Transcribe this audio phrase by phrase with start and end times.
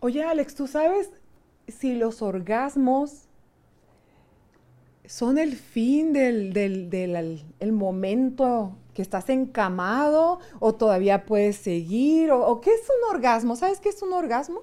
[0.00, 1.10] Oye, Alex, ¿tú sabes
[1.66, 3.28] si los orgasmos
[5.04, 6.56] son el fin del,
[7.58, 12.30] el momento que estás encamado o todavía puedes seguir?
[12.30, 13.56] O, qué es un orgasmo?
[13.56, 14.60] ¿Sabes qué es un orgasmo?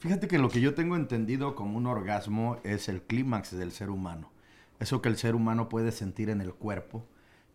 [0.00, 3.88] Fíjate que lo que yo tengo entendido como un orgasmo es el clímax del ser
[3.88, 4.30] humano.
[4.80, 7.04] Eso que el ser humano puede sentir en el cuerpo.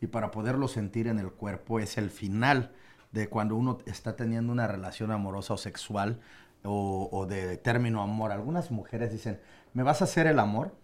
[0.01, 2.73] Y para poderlo sentir en el cuerpo es el final
[3.11, 6.19] de cuando uno está teniendo una relación amorosa o sexual
[6.63, 8.31] o, o de término amor.
[8.31, 9.39] Algunas mujeres dicen,
[9.73, 10.75] ¿me vas a hacer el amor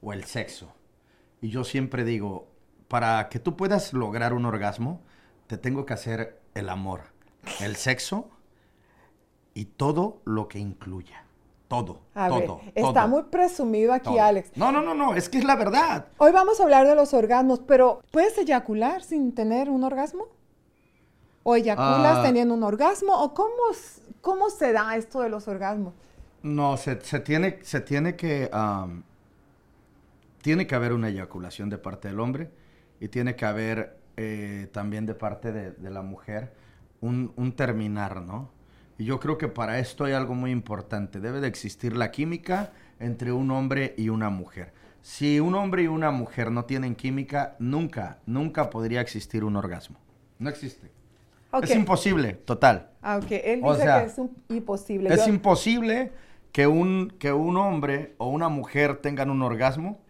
[0.00, 0.72] o el sexo?
[1.40, 2.48] Y yo siempre digo,
[2.88, 5.00] para que tú puedas lograr un orgasmo,
[5.46, 7.02] te tengo que hacer el amor,
[7.60, 8.28] el sexo
[9.54, 11.24] y todo lo que incluya.
[11.68, 14.50] Todo, todo, Está muy presumido aquí, Alex.
[14.56, 16.08] No, no, no, no, es que es la verdad.
[16.18, 20.26] Hoy vamos a hablar de los orgasmos, pero ¿puedes eyacular sin tener un orgasmo?
[21.42, 22.22] ¿O eyaculas ah.
[22.22, 23.20] teniendo un orgasmo?
[23.22, 23.50] ¿O cómo,
[24.20, 25.94] cómo se da esto de los orgasmos?
[26.42, 28.50] No, se, tiene, se tiene que
[30.42, 32.50] tiene que haber una eyaculación de parte del hombre
[33.00, 36.52] y tiene que haber eh, también de parte de, la mujer
[37.00, 38.50] un, terminar, ¿no?
[38.98, 41.20] Y yo creo que para esto hay algo muy importante.
[41.20, 44.72] Debe de existir la química entre un hombre y una mujer.
[45.00, 49.98] Si un hombre y una mujer no tienen química, nunca, nunca podría existir un orgasmo.
[50.38, 50.90] No existe.
[51.62, 52.90] Es imposible, total.
[53.02, 55.14] Aunque ah, él dice que es imposible.
[55.14, 56.12] Es imposible
[56.52, 60.00] que un, que un hombre o una mujer tengan un orgasmo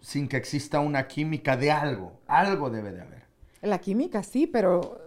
[0.00, 2.20] sin que exista una química de algo.
[2.26, 3.24] Algo debe de haber.
[3.62, 5.00] La química sí, pero,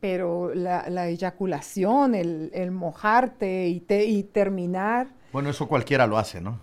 [0.00, 5.08] pero la, eyaculación, el, mojarte y, y, terminar.
[5.32, 6.60] Bueno, eso cualquiera lo hace, ¿no?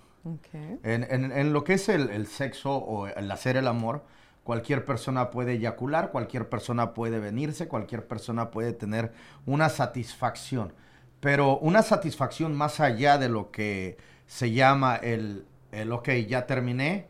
[0.84, 4.04] En, lo que es el, sexo o el hacer el amor,
[4.50, 9.14] cualquier persona puede eyacular, cualquier persona puede venirse, cualquier persona puede tener
[9.46, 10.74] una satisfacción.
[11.20, 17.06] Pero una satisfacción más allá de lo que se llama el, el, ok, ya terminé,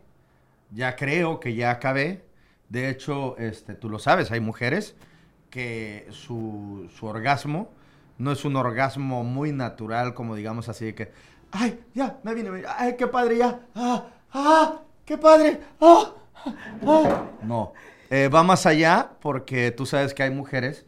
[0.70, 2.26] ya creo que ya acabé.
[2.68, 4.94] De hecho, este, tú lo sabes, hay mujeres
[5.48, 7.70] que su, orgasmo
[8.18, 11.12] no es un orgasmo muy natural, como digamos así, de que,
[11.52, 16.16] ay, ya, me vine, ay, qué padre, ya, ah, ah, qué padre, ah.
[17.42, 17.72] No,
[18.10, 20.86] eh, va más allá porque tú sabes que hay mujeres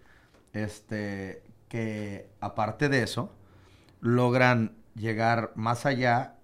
[0.52, 3.32] este, que aparte de eso,
[4.00, 6.36] logran llegar más allá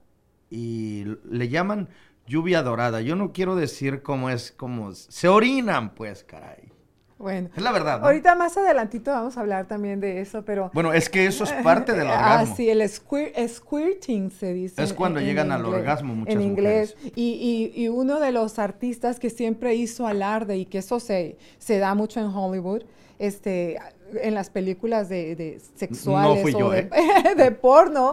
[0.50, 1.88] y le llaman
[2.26, 3.00] lluvia dorada.
[3.00, 6.72] Yo no quiero decir cómo es, como se orinan, pues, caray.
[7.19, 7.51] Bueno.
[7.56, 8.05] Es la verdad.
[8.05, 10.71] Ahorita más adelantito vamos a hablar también de eso, pero...
[10.73, 12.53] Bueno, es que eso es parte del ah, orgasmo.
[12.53, 14.83] Ah, sí, el squirting se dice.
[14.83, 16.97] Es cuando llegan al orgasmo muchas En inglés.
[17.17, 21.79] Y, y, uno de los artistas que siempre hizo alarde y que eso se, se
[21.79, 22.83] da mucho en Hollywood,
[23.19, 23.79] este,
[24.15, 26.89] en las películas de, sexuales o ¿eh?
[27.37, 28.12] de, porno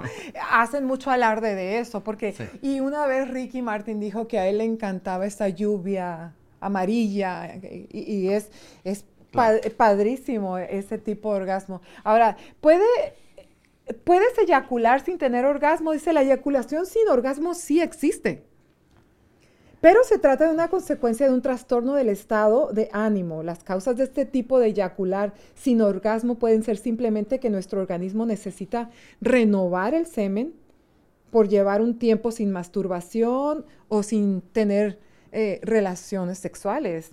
[0.52, 4.58] hacen mucho alarde de eso porque y una vez Ricky Martin dijo que a él
[4.58, 8.50] le encantaba esta lluvia amarilla y, es
[8.84, 9.06] es
[9.76, 11.82] padrísimo ese tipo de orgasmo.
[12.04, 12.86] Ahora puede
[14.04, 18.44] puedes eyacular sin tener orgasmo dice la eyaculación sin orgasmo sí existe.
[19.82, 23.44] Pero se trata de una consecuencia de un trastorno del estado de ánimo.
[23.44, 28.26] Las causas de este tipo de eyacular sin orgasmo pueden ser simplemente que nuestro organismo
[28.26, 28.90] necesita
[29.22, 30.56] renovar el semen
[31.30, 34.98] por llevar un tiempo sin masturbación o sin tener
[35.36, 37.12] eh, relaciones sexuales.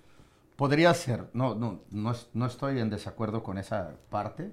[0.56, 4.53] Podría ser, no, no, no, estoy en desacuerdo con esa parte,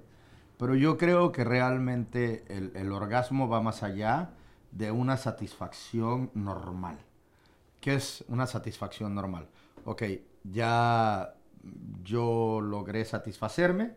[0.58, 4.30] pero yo creo que realmente el orgasmo va más allá
[4.72, 6.98] de una satisfacción normal.
[7.80, 9.48] ¿Qué es una satisfacción normal?
[9.84, 10.02] Ok,
[10.44, 11.34] ya
[12.04, 13.94] yo logré satisfacerme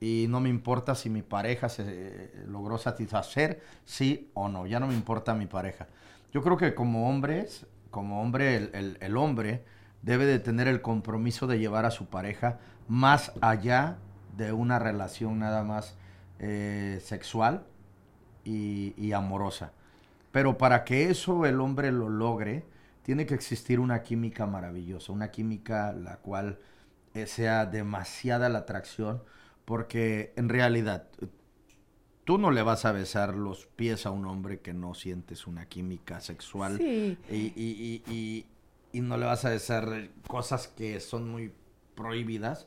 [0.00, 4.78] y no me importa si mi pareja se eh, logró satisfacer, sí o no, ya
[4.78, 5.88] no me importa mi pareja.
[6.32, 9.64] Yo creo que como hombres, como hombre, el, hombre
[10.02, 13.98] debe de tener el compromiso de llevar a su pareja más allá
[14.36, 15.96] de una relación nada más
[16.38, 17.64] eh, sexual
[18.44, 19.72] y, y amorosa.
[20.32, 22.64] Pero para que eso el hombre lo logre,
[23.02, 26.58] tiene que existir una química maravillosa, una química la cual
[27.14, 29.22] eh, sea demasiada la atracción,
[29.64, 31.08] porque en realidad
[32.28, 35.64] tú no le vas a besar los pies a un hombre que no sientes una
[35.64, 38.44] química sexual y, y,
[38.92, 41.54] y, no le vas a besar cosas que son muy
[41.94, 42.66] prohibidas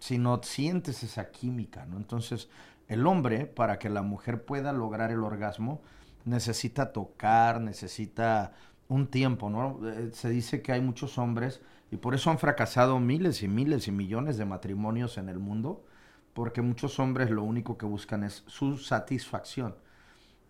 [0.00, 1.98] si no sientes esa química, ¿no?
[1.98, 2.48] Entonces,
[2.88, 5.82] el hombre, para que la mujer pueda lograr el orgasmo,
[6.24, 8.54] necesita tocar, necesita
[8.88, 9.88] un tiempo, ¿no?
[9.88, 11.60] Eh, se dice que hay muchos hombres
[11.92, 15.84] y por eso han fracasado miles y miles y millones de matrimonios en el mundo,
[16.36, 19.74] porque muchos hombres lo único que buscan es su satisfacción.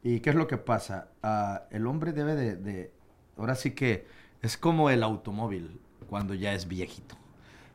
[0.03, 1.11] ¿Y qué es lo que pasa?
[1.23, 2.91] Ah, el hombre debe de,
[3.39, 4.05] ahora sí que
[4.43, 5.81] es como el automóvil
[6.11, 7.15] cuando ya es viejito.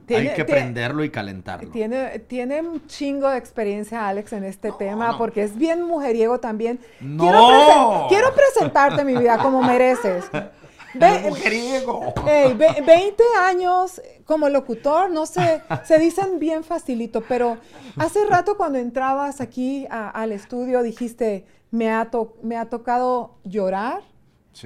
[0.09, 1.71] Hay que prenderlo y calentarlo.
[1.71, 6.81] Tiene, tiene un chingo de experiencia, Alex, en este tema, porque es bien mujeriego también.
[6.99, 8.07] ¡No!
[8.09, 10.29] Quiero, presentarte mi vida como mereces.
[10.93, 12.13] Ve, mujeriego.
[12.25, 17.57] 20 años como locutor, no sé, se dicen bien facilito, pero
[17.97, 22.09] hace rato cuando entrabas aquí al estudio dijiste, me ha,
[22.41, 24.01] me ha tocado llorar,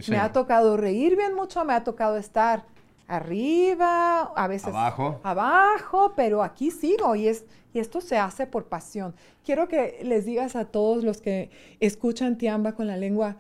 [0.08, 2.66] me ha tocado reír bien mucho, me ha tocado estar
[3.08, 8.66] arriba, a veces abajo, abajo pero aquí sigo y, es, y esto se hace por
[8.66, 9.16] pasión.
[9.44, 13.38] Quiero que les digas a todos los que escuchan Tiamba con la lengua,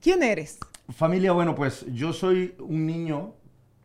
[0.00, 0.58] ¿quién eres?
[0.88, 3.34] Familia, bueno, pues yo soy un niño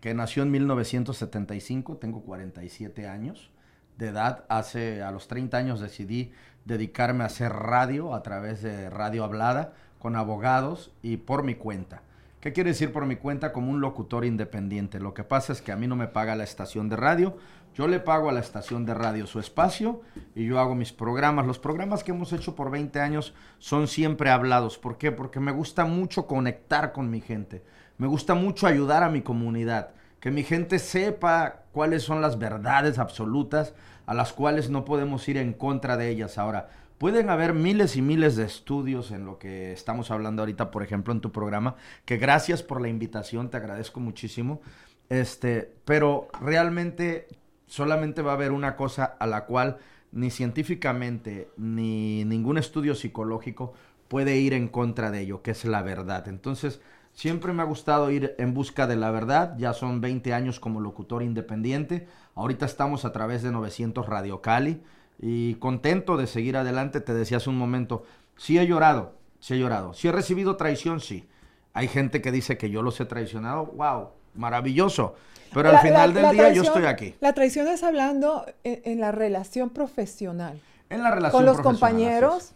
[0.02, 3.52] que nació en 1975, tengo 47 años
[3.98, 4.46] de edad.
[4.50, 6.32] Hace a los 30 años decidí
[6.66, 12.02] dedicarme a hacer radio a través de radio hablada con abogados y por mi cuenta.
[12.40, 13.52] ¿Qué quiere decir por mi cuenta?
[13.52, 15.00] Como un locutor independiente.
[15.00, 17.38] Lo que pasa es que a mí no me paga la estación de radio,
[17.78, 20.02] yo le pago a la estación de radio su espacio
[20.34, 21.46] y yo hago mis programas.
[21.46, 24.80] Los programas que hemos hecho por 20 años son siempre hablados.
[24.80, 25.12] ¿Por qué?
[25.12, 27.64] Porque me gusta mucho conectar con mi gente.
[28.00, 29.92] Me gusta mucho ayudar a mi comunidad.
[30.20, 33.76] Que mi gente sepa cuáles son las verdades absolutas
[34.08, 36.40] a las cuales no podemos ir en contra de ellas.
[36.40, 40.82] Ahora, Pueden haber miles y miles de estudios en lo que estamos hablando ahorita, por
[40.82, 41.76] ejemplo, en tu programa,
[42.06, 44.62] que gracias por la invitación, te agradezco muchísimo.
[45.08, 47.28] Este, pero realmente
[47.68, 49.78] solamente va a haber una cosa a la cual
[50.12, 53.74] ni científicamente ni ningún estudio psicológico
[54.08, 56.28] puede ir en contra de ello, que es la verdad.
[56.28, 56.82] Entonces,
[57.14, 60.80] siempre me ha gustado ir en busca de la verdad, ya son 20 años como
[60.80, 64.82] locutor independiente, ahorita estamos a través de 900 Radio Cali,
[65.20, 67.02] y contento de seguir adelante.
[67.02, 68.04] Te decía hace un momento,
[68.36, 69.94] sí he llorado, sí he llorado.
[69.94, 71.28] Sí he recibido traición, sí.
[71.74, 75.16] Hay gente que dice que yo los he traicionado, wow, maravilloso.
[75.54, 77.16] Pero al final del día yo estoy aquí.
[77.20, 80.60] La traición es hablando en, la relación profesional.
[80.90, 82.54] En la relación Con los compañeros.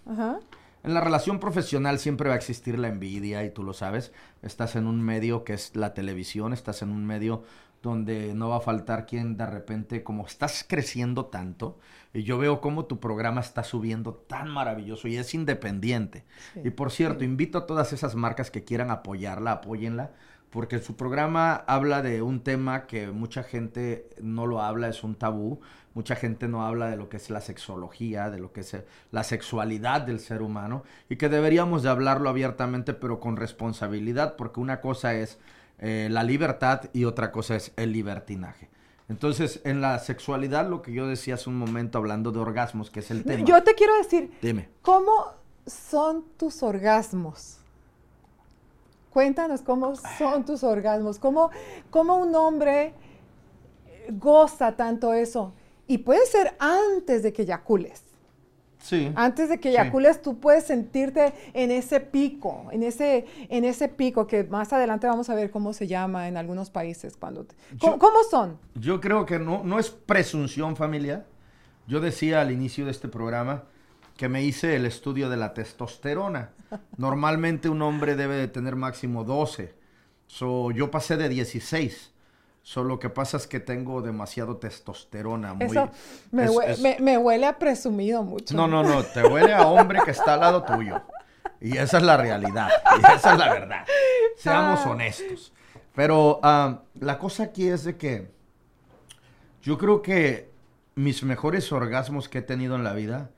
[0.83, 4.11] En la relación profesional siempre va a existir la envidia y tú lo sabes.
[4.41, 7.43] Estás en un medio que es la televisión, estás en un medio
[7.81, 11.79] donde no va a faltar quien de repente, como estás creciendo tanto,
[12.13, 16.23] y yo veo cómo tu programa está subiendo tan maravilloso y es independiente.
[16.63, 20.11] y por cierto, invito a todas esas marcas que quieran apoyarla, apóyenla,
[20.51, 25.15] porque su programa habla de un tema que mucha gente no lo habla, es un
[25.15, 25.61] tabú.
[25.93, 28.77] Mucha gente no habla de lo que es la sexología, de lo que es
[29.11, 34.61] la sexualidad del ser humano y que deberíamos de hablarlo abiertamente pero con responsabilidad porque
[34.61, 35.37] una cosa es
[35.79, 38.69] eh, la libertad y otra cosa es el libertinaje.
[39.09, 43.01] Entonces, en la sexualidad, lo que yo decía hace un momento hablando de orgasmos, que
[43.01, 43.43] es el tema.
[43.43, 44.69] Yo te quiero decir, Dime.
[44.81, 45.11] ¿cómo
[45.65, 47.60] son tus orgasmos?
[49.11, 51.51] Cuéntanos cómo son tus orgasmos, cómo,
[51.89, 52.93] cómo un hombre
[54.09, 55.53] goza tanto eso.
[55.87, 58.03] Y puede ser antes de que eyacules.
[59.15, 64.25] Antes de que eyacules, tú puedes sentirte en ese pico, en ese, en ese pico
[64.25, 67.15] que más adelante vamos a ver cómo se llama en algunos países.
[67.15, 67.45] Cuando
[67.79, 68.57] ¿cómo, son?
[68.75, 71.25] Yo creo que no, no es presunción familiar.
[71.87, 73.63] Yo decía al inicio de este programa
[74.17, 76.49] que me hice el estudio de la testosterona.
[76.97, 79.73] Normalmente un hombre debe de tener máximo 12.
[80.27, 82.11] So, yo pasé de 16.
[82.63, 85.55] Solo que pasa es que tengo demasiado testosterona.
[85.55, 85.89] Muy, Eso
[86.31, 88.55] me, huele a presumido mucho.
[88.55, 89.03] No, no, no.
[89.03, 91.01] Te huele a hombre que está al lado tuyo.
[91.59, 92.69] Y esa es la realidad.
[92.97, 93.85] Y esa es la verdad.
[94.37, 94.89] Seamos ah.
[94.91, 95.53] honestos.
[95.95, 98.31] Pero ah, la cosa aquí es de que
[99.61, 100.51] yo creo que
[100.95, 103.31] mis mejores orgasmos que he tenido en la vida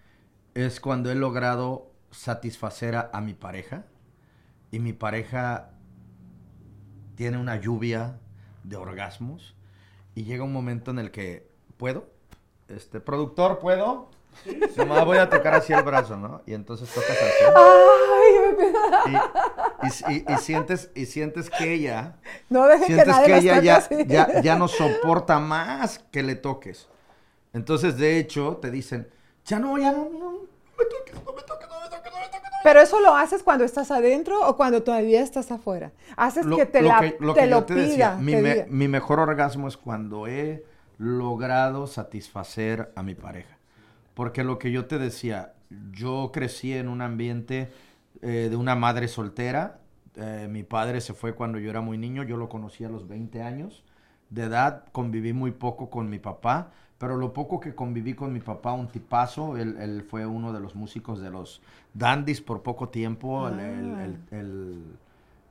[0.53, 3.83] es cuando he logrado satisfacer a mi pareja.
[4.71, 5.71] Y mi pareja
[7.15, 8.19] tiene una lluvia
[8.63, 9.55] de orgasmos
[10.15, 12.07] y llega un momento en el que puedo,
[12.67, 14.09] este productor, ¿puedo?
[14.43, 16.41] Sí, Nomás voy a tocar así el brazo, ¿no?
[16.47, 17.43] Y entonces tocas así.
[20.09, 22.15] Y, y, y, sientes, y sientes que ella.
[22.49, 26.87] No sientes que, ella ya, ya, ya, no soporta más que le toques.
[27.53, 29.07] Entonces, de hecho, te dicen,
[29.45, 30.39] ya no, ya no, no, no
[30.77, 31.62] me toques, no me toques.
[32.63, 35.91] Pero eso lo haces cuando estás adentro o cuando todavía estás afuera.
[36.15, 36.89] Haces que te lo,
[37.19, 38.17] lo, te lo pida.
[38.17, 40.65] mi, mejor orgasmo es cuando he
[40.97, 43.57] logrado satisfacer a mi pareja.
[44.13, 45.53] Porque lo que yo te decía,
[45.91, 47.71] yo crecí en un ambiente
[48.21, 49.79] eh, de una madre soltera.
[50.15, 53.07] Eh, mi padre se fue cuando yo era muy niño, yo lo conocí a los
[53.07, 53.83] 20 años
[54.33, 56.71] de edad conviví muy poco con mi papá,
[57.03, 60.61] pero lo poco que conviví con mi papá, un tipazo, él, él fue uno de
[60.61, 61.61] los músicos de los
[61.93, 63.59] Dandies por poco tiempo, el,
[64.31, 64.85] el,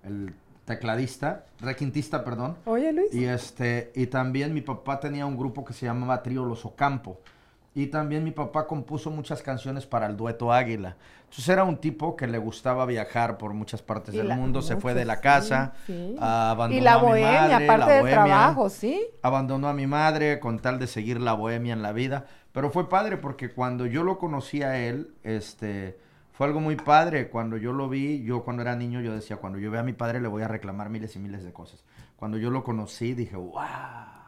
[0.02, 0.32] el, ah.
[0.64, 2.56] tecladista, requintista, perdón.
[2.64, 3.12] Oye, Luis.
[3.12, 7.20] Y, este, y también mi papá tenía un grupo que se llamaba Trío Los Ocampo.
[7.74, 10.96] Y también mi papá compuso muchas canciones para el dueto Águila.
[11.22, 14.92] Entonces era un tipo que le gustaba viajar por muchas partes del mundo, se fue
[14.92, 15.72] de la casa,
[16.20, 19.02] abandonó y la bohemia, a mi madre, aparte del trabajo, sí.
[19.22, 22.26] Abandonó a mi madre con tal de seguir la bohemia en la vida.
[22.52, 25.98] Pero fue padre porque cuando yo lo conocí a él, este,
[26.32, 27.30] fue algo muy padre.
[27.30, 29.94] Cuando yo lo vi, yo cuando era niño, yo decía, cuando yo vea a mi
[29.94, 31.82] padre le voy a reclamar miles y miles de cosas.
[32.16, 34.21] Cuando yo lo conocí, dije, wow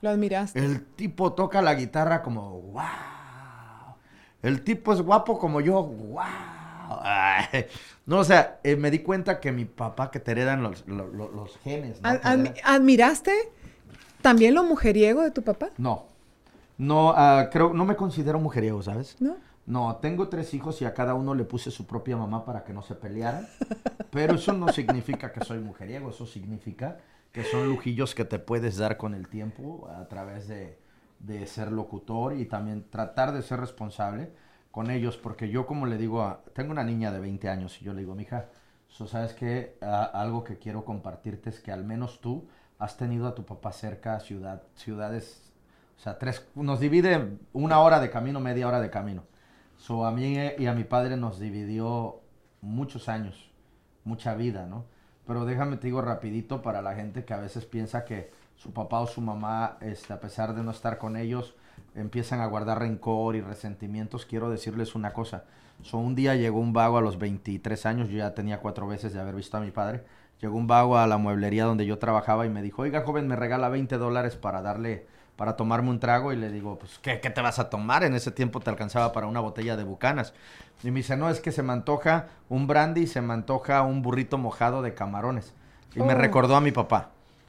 [0.00, 0.58] lo admiraste.
[0.58, 3.96] El tipo toca la guitarra como, wow.
[4.42, 6.24] El tipo es guapo como yo, wow.
[8.06, 10.84] No, o sea, eh, me di cuenta que mi papá, que te heredan los,
[11.62, 12.00] genes.
[12.64, 13.32] ¿Admiraste
[14.20, 15.70] también lo mujeriego de tu papá?
[15.78, 16.06] No.
[16.78, 19.16] No, ah, creo, no me considero mujeriego, ¿sabes?
[19.20, 19.36] No.
[19.66, 22.72] No, tengo tres hijos y a cada uno le puse su propia mamá para que
[22.72, 23.46] no se pelearan.
[24.10, 26.98] Pero eso no significa que soy mujeriego, eso significa
[27.32, 30.78] que son lujillos que te puedes dar con el tiempo a través de,
[31.46, 34.32] ser locutor y también tratar de ser responsable
[34.70, 37.84] con ellos, porque yo como le digo, a, tengo una niña de 20 años y
[37.84, 38.48] yo le digo, mija,
[38.88, 43.34] so, ¿sabes que algo que quiero compartirte es que al menos tú has tenido a
[43.34, 45.52] tu papá cerca, ciudad, ciudades,
[45.98, 49.24] o sea, tres, nos divide una hora de camino, media hora de camino.
[49.76, 52.20] So, a mí y a mi padre nos dividió
[52.62, 53.50] muchos años,
[54.04, 54.86] mucha vida, ¿no?
[55.30, 58.98] Pero déjame te digo rapidito para la gente que a veces piensa que su papá
[58.98, 61.54] o su mamá, este, a pesar de no estar con ellos,
[61.94, 64.26] empiezan a guardar rencor y resentimientos.
[64.26, 65.44] Quiero decirles una cosa.
[65.82, 69.12] So, un día llegó un vago a los 23 años, yo ya tenía cuatro veces
[69.12, 70.02] de haber visto a mi padre.
[70.40, 73.36] Llegó un vago a la mueblería donde yo trabajaba y me dijo, oiga joven, me
[73.36, 75.06] regala 20 dólares para darle
[75.40, 78.04] para tomarme un trago y le digo, pues, ¿qué, ¿qué, te vas a tomar?
[78.04, 80.34] En ese tiempo te alcanzaba para una botella de bucanas.
[80.82, 83.80] Y me dice, no, es que se me antoja un brandy y se me antoja
[83.80, 85.54] un burrito mojado de camarones.
[85.94, 86.18] Y me oh.
[86.18, 87.08] recordó a mi papá,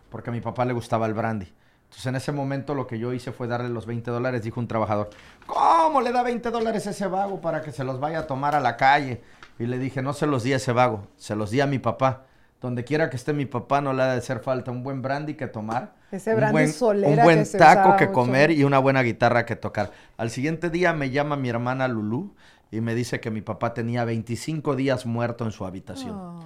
[0.10, 1.52] porque a mi papá le gustaba el brandy.
[1.84, 4.70] Entonces en ese momento lo que yo hice fue darle los 20 dólares, dijo un
[4.70, 5.10] trabajador,
[5.46, 8.56] ¿cómo le da 20 dólares a ese vago para que se los vaya a tomar
[8.56, 9.22] a la calle?
[9.60, 11.78] Y le dije, no se los di a ese vago, se los di a mi
[11.78, 12.24] papá.
[12.62, 15.34] Donde quiera que esté mi papá no le ha de hacer falta un buen brandy
[15.34, 19.56] que tomar ese un buen, un buen taco que comer y una buena guitarra que
[19.56, 19.92] tocar.
[20.16, 22.36] Al siguiente día me llama mi hermana Lulú
[22.70, 26.40] y me dice que mi papá tenía 25 días muerto en su habitación oh.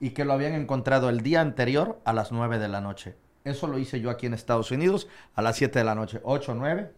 [0.00, 3.16] y que lo habían encontrado el día anterior a las 9 de la noche.
[3.44, 6.20] Eso lo hice yo aquí en Estados Unidos a las 7 de la noche.
[6.22, 6.92] 8, 9,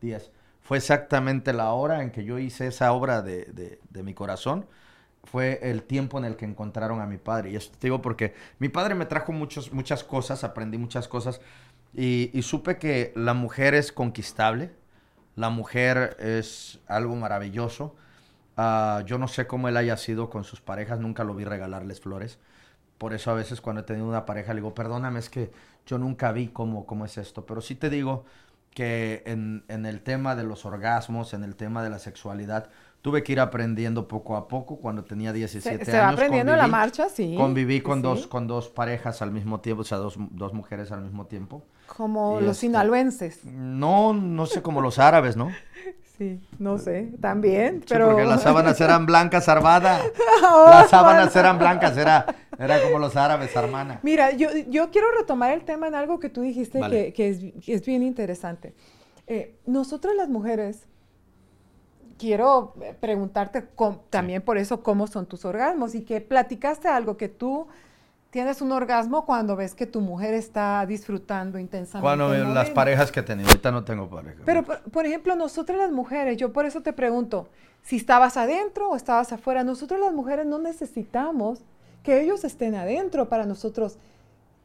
[0.00, 0.32] 10.
[0.60, 4.66] Fue exactamente la hora en que yo hice esa obra de, de mi corazón
[5.30, 7.50] fue el tiempo en el que encontraron a mi padre.
[7.50, 11.40] Y esto te digo porque mi padre me trajo muchos, muchas cosas, aprendí muchas cosas
[11.94, 14.70] y, supe que la mujer es conquistable,
[15.36, 17.96] la mujer es algo maravilloso.
[18.56, 22.00] Ah, yo no sé cómo él haya sido con sus parejas, nunca lo vi regalarles
[22.00, 22.38] flores.
[22.98, 25.52] Por eso a veces cuando he tenido una pareja le digo, perdóname, es que
[25.86, 27.46] yo nunca vi cómo, cómo es esto.
[27.46, 28.24] Pero sí te digo
[28.74, 32.70] que en, en el tema de los orgasmos, en el tema de la sexualidad,
[33.02, 35.86] tuve que ir aprendiendo poco a poco cuando tenía 17 años.
[35.86, 37.34] Se va aprendiendo la marcha, sí.
[37.36, 41.02] Conviví con, Dos, con dos parejas al mismo tiempo, o sea, dos, dos mujeres al
[41.02, 41.62] mismo tiempo.
[41.86, 43.44] Como los este, sinaloenses.
[43.44, 45.50] No, no sé, como los árabes, ¿no?
[46.18, 48.08] Sí, no sé, también, pero...
[48.08, 50.00] porque las sábanas eran blancas, armada.
[50.42, 52.26] las sábanas eran blancas, era,
[52.58, 54.00] era como los árabes, hermana.
[54.02, 57.38] Mira, yo, yo quiero retomar el tema en algo que tú dijiste que, que, es,
[57.68, 58.74] es, bien interesante.
[59.28, 60.88] Eh, nosotras las mujeres
[62.18, 63.66] quiero eh, preguntarte
[64.10, 67.66] también por eso cómo son tus orgasmos y que platicaste algo que tú
[68.30, 72.04] tienes un orgasmo cuando ves que tu mujer está disfrutando intensamente.
[72.04, 74.42] Cuando las parejas que he tenido, ahorita no tengo pareja.
[74.44, 77.48] Pero, por, ejemplo, nosotras las mujeres, yo por eso te pregunto,
[77.82, 81.60] si estabas adentro o estabas afuera, nosotros las mujeres no necesitamos
[82.02, 83.96] que ellos estén adentro para nosotros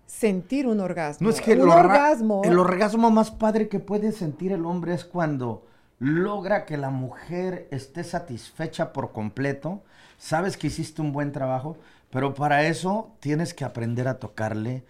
[0.06, 1.26] sentir un orgasmo.
[1.26, 5.06] No es que el, orgasmo, el orgasmo más padre que puede sentir el hombre es
[5.06, 5.64] cuando
[6.04, 9.84] logra que la mujer esté satisfecha por completo,
[10.18, 11.78] sabes que hiciste un buen trabajo,
[12.10, 14.84] pero para eso tienes que aprender a tocarle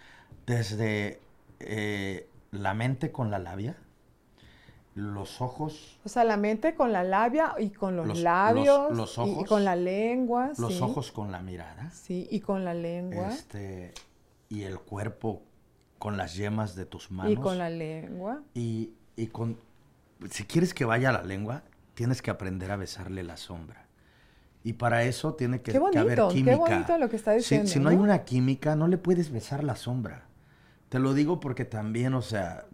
[0.48, 1.22] desde
[1.60, 3.77] eh, la mente con la labia,
[4.96, 6.00] los ojos.
[6.03, 8.91] O sea, la mente con la labia y con los, labios.
[8.98, 9.43] Los, ojos.
[9.43, 10.51] Y, con la lengua.
[10.58, 11.91] Los ojos con la mirada.
[11.91, 13.29] Sí, y con la lengua.
[13.29, 13.93] Este,
[14.50, 15.43] y el cuerpo
[16.00, 17.32] con las yemas de tus manos.
[17.32, 18.41] Y con la lengua.
[18.55, 19.58] Y, y con,
[20.30, 21.63] si quieres que vaya a la lengua,
[21.94, 23.86] tienes que aprender a besarle la sombra.
[24.63, 26.51] Y para eso tiene que, haber química.
[26.51, 27.68] Qué bonito lo que está diciendo.
[27.68, 30.25] Si, no, hay una química, no le puedes besar la sombra.
[30.89, 32.65] Te lo digo porque también, o sea,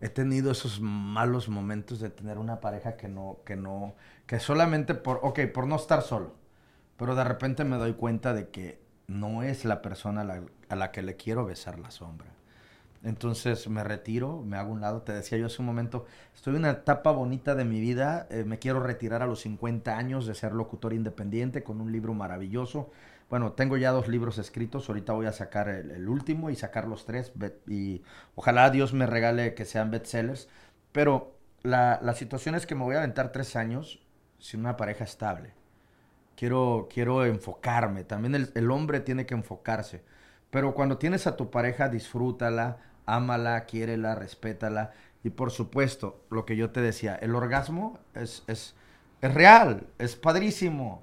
[0.00, 3.94] he tenido esos malos momentos de tener una pareja que no, que no,
[4.26, 6.34] que solamente por, ok, por no estar solo,
[6.96, 10.76] pero de repente me doy cuenta de que no es la persona a la, a
[10.76, 12.33] la que le quiero besar la sombra.
[13.04, 15.02] Entonces me retiro, me hago un lado.
[15.02, 18.26] Te decía yo hace un momento, estoy en una etapa bonita de mi vida.
[18.30, 22.14] Eh, me quiero retirar a los 50 años de ser locutor independiente con un libro
[22.14, 22.90] maravilloso.
[23.28, 24.88] Bueno, tengo ya dos libros escritos.
[24.88, 27.32] Ahorita voy a sacar el, último y sacar los tres.
[27.66, 28.02] Y
[28.36, 30.48] ojalá Dios me regale que sean bestsellers.
[30.92, 34.02] Pero la, situación es que me voy a aventar tres años
[34.38, 35.52] sin una pareja estable.
[36.36, 38.04] Quiero, quiero enfocarme.
[38.04, 40.02] También el, el hombre tiene que enfocarse.
[40.50, 44.92] Pero cuando tienes a tu pareja, disfrútala ámala, quiérela, respétala.
[45.22, 48.74] Y por supuesto, lo que yo te decía, el orgasmo es, es,
[49.20, 51.02] es real, es padrísimo.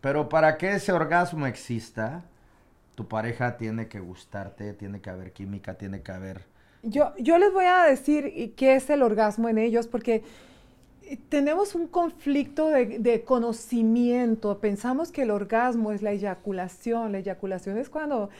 [0.00, 2.24] Pero para que ese orgasmo exista,
[2.94, 6.46] tu pareja tiene que gustarte, tiene que haber química, tiene que haber...
[6.82, 10.22] Yo, yo les voy a decir qué es el orgasmo en ellos, porque
[11.28, 14.58] tenemos un conflicto de, de, conocimiento.
[14.58, 17.12] Pensamos que el orgasmo es la eyaculación.
[17.12, 18.30] La eyaculación es cuando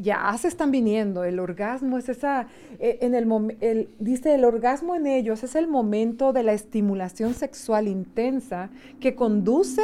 [0.00, 1.24] ya se están viniendo.
[1.24, 6.32] El orgasmo es esa, eh, en el, dice, el orgasmo en ellos es el momento
[6.32, 8.70] de la estimulación sexual intensa
[9.00, 9.82] que conduce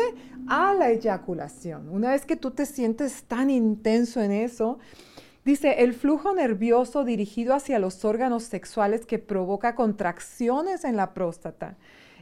[0.48, 1.88] a la eyaculación.
[1.88, 4.78] Una vez que tú te sientes tan intenso en eso,
[5.44, 11.76] dice, el flujo nervioso dirigido hacia los órganos sexuales que provoca contracciones en la próstata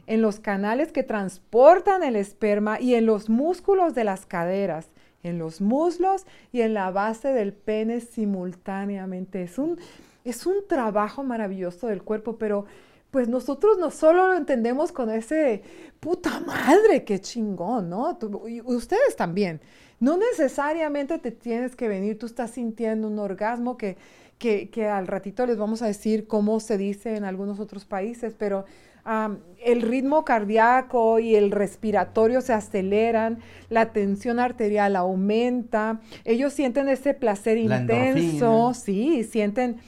[0.07, 4.89] en los canales que transportan el esperma y en los músculos de las caderas
[5.23, 9.43] en los muslos y en la base del pene simultáneamente.
[9.43, 9.77] Es un,
[10.23, 12.65] es un trabajo maravilloso del cuerpo, pero
[13.11, 15.61] pues nosotros no solo lo entendemos con ese
[15.99, 18.17] puta madre, qué chingón, ¿no?
[18.65, 19.61] ustedes también.
[19.99, 23.97] No necesariamente te tienes que venir, tú estás sintiendo un orgasmo que,
[24.39, 28.33] que, que al ratito les vamos a decir cómo se dice en algunos otros países,
[28.35, 28.65] pero
[29.05, 37.13] el ritmo cardíaco y el respiratorio se aceleran, la tensión arterial aumenta, ellos sienten ese
[37.13, 39.79] placer intenso, sí, sienten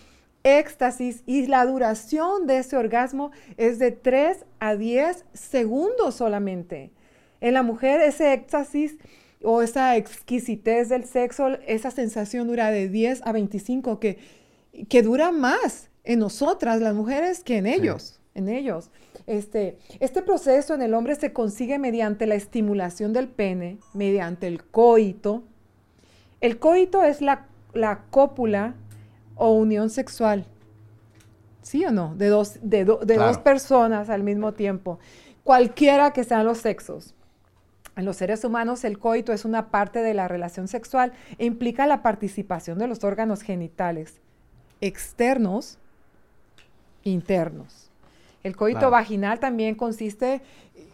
[0.43, 6.91] éxtasis y la duración de ese orgasmo es de 3 a 10 segundos solamente.
[7.39, 8.97] En la mujer ese éxtasis
[9.41, 14.17] o esa exquisitez del sexo, esa sensación dura de 10 a 25, que,
[14.87, 18.89] que dura más en nosotras, las mujeres, que en ellos en ellos.
[19.27, 24.63] Este, este proceso en el hombre se consigue mediante la estimulación del pene, mediante el
[24.63, 25.43] coito.
[26.41, 27.47] El coito es la,
[28.09, 28.75] cópula
[29.35, 30.45] o unión sexual.
[31.61, 32.13] ¿Sí o no?
[32.15, 34.99] De dos, de, dos personas al mismo tiempo.
[35.43, 37.15] Cualquiera que sean los sexos.
[37.95, 41.85] En los seres humanos el coito es una parte de la relación sexual e implica
[41.85, 44.19] la participación de los órganos genitales
[44.83, 45.77] externos,
[47.03, 47.82] internos.
[48.43, 50.41] El coito vaginal también consiste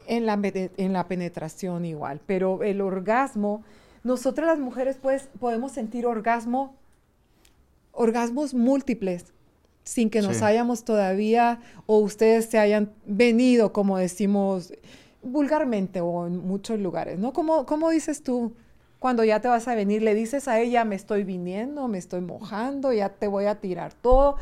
[0.07, 3.63] en la, en la penetración igual, pero el orgasmo,
[4.03, 6.75] nosotras las mujeres pues podemos sentir orgasmo,
[7.91, 9.33] orgasmos múltiples,
[9.83, 14.71] sin que nos hayamos todavía o ustedes se hayan venido, como decimos
[15.23, 17.33] vulgarmente o en muchos lugares, ¿no?
[17.33, 18.53] ¿Cómo, cómo dices tú?
[18.99, 22.19] Cuando ya te vas a venir, le dices a ella, me estoy viniendo, me estoy
[22.19, 24.35] mojando, ya te voy a tirar todo.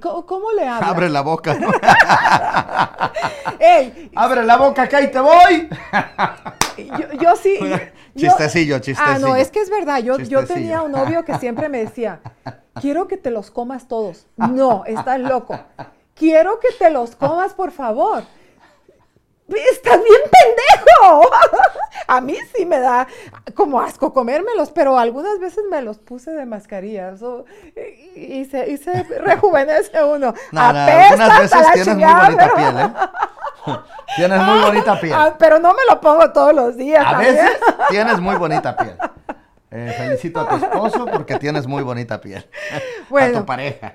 [0.00, 0.90] ¿Cómo, le hablas?
[0.90, 1.56] Abre la boca.
[4.16, 5.68] Abre la boca que ahí te voy.
[7.20, 7.56] yo, sí.
[8.16, 9.16] chistecillo, chistecillo.
[9.16, 10.02] Ah, no, es que es verdad.
[10.02, 12.20] Yo, yo tenía un novio que siempre me decía,
[12.80, 14.26] quiero que te los comas todos.
[14.36, 15.56] No, estás loco.
[16.14, 18.24] Quiero que te los comas, por favor
[19.58, 21.30] estás bien pendejo.
[22.08, 23.06] A mí sí me da
[23.54, 27.14] como asco comérmelos, pero algunas veces me los puse de mascarilla
[28.16, 28.76] y, se,
[29.20, 30.34] rejuvenece uno.
[30.50, 32.92] No, algunas veces tienes muy bonita piel, ¿eh?
[34.16, 35.14] tienes muy bonita piel.
[35.14, 37.04] Ah, pero no me lo pongo todos los días.
[37.06, 37.50] A veces
[37.90, 38.96] tienes muy bonita piel.
[39.72, 42.44] Eh, felicito a tu esposo porque tienes muy bonita piel.
[43.08, 43.94] Bueno, a tu pareja.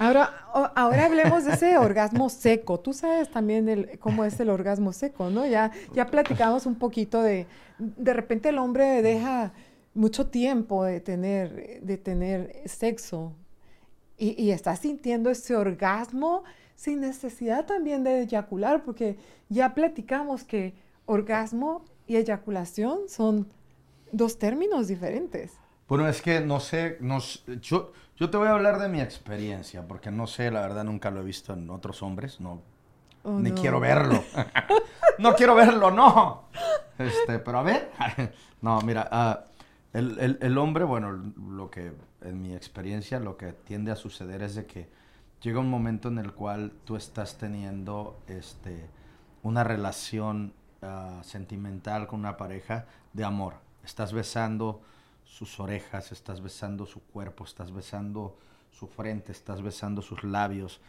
[0.00, 0.32] Ahora,
[0.76, 2.80] ahora hablemos de ese orgasmo seco.
[2.80, 5.46] Tú sabes también cómo es el orgasmo seco, ¿no?
[5.46, 7.46] Ya, ya platicamos un poquito de,
[7.78, 9.52] de repente el hombre deja
[9.92, 13.34] mucho tiempo de tener, de tener sexo
[14.16, 16.44] y, y está sintiendo ese orgasmo
[16.76, 19.18] sin necesidad también de eyacular, porque
[19.50, 20.72] ya platicamos que
[21.04, 23.48] orgasmo y eyaculación son
[24.12, 25.59] dos términos diferentes.
[25.90, 27.18] Bueno, es que no sé, no,
[27.60, 31.10] yo, yo te voy a hablar de mi experiencia, porque no sé, la verdad nunca
[31.10, 32.62] lo he visto en otros hombres, no,
[33.24, 34.22] oh, ni quiero verlo.
[35.18, 36.44] no quiero verlo, no.
[36.96, 37.90] Este, pero a ver,
[38.62, 39.46] no, mira, ah,
[39.92, 44.54] El, el, hombre, bueno, lo que en mi experiencia lo que tiende a suceder es
[44.54, 44.88] de que
[45.42, 48.86] llega un momento en el cual tú estás teniendo este,
[49.42, 53.54] una relación ah, sentimental con una pareja de amor.
[53.82, 54.82] Estás besando
[55.30, 58.36] sus orejas, estás besando su cuerpo, estás besando
[58.70, 60.80] su frente, estás besando sus labios,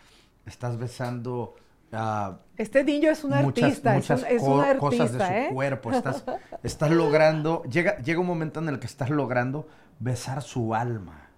[0.46, 1.56] estás besando...
[1.94, 4.10] Uh, este niño es un artista, es,
[4.42, 5.50] un, artista, cosas de su ¿eh?
[5.54, 6.24] cuerpo, estás,
[6.64, 9.68] estás logrando, llega, llega un momento en el que estás logrando
[10.00, 11.30] besar su alma.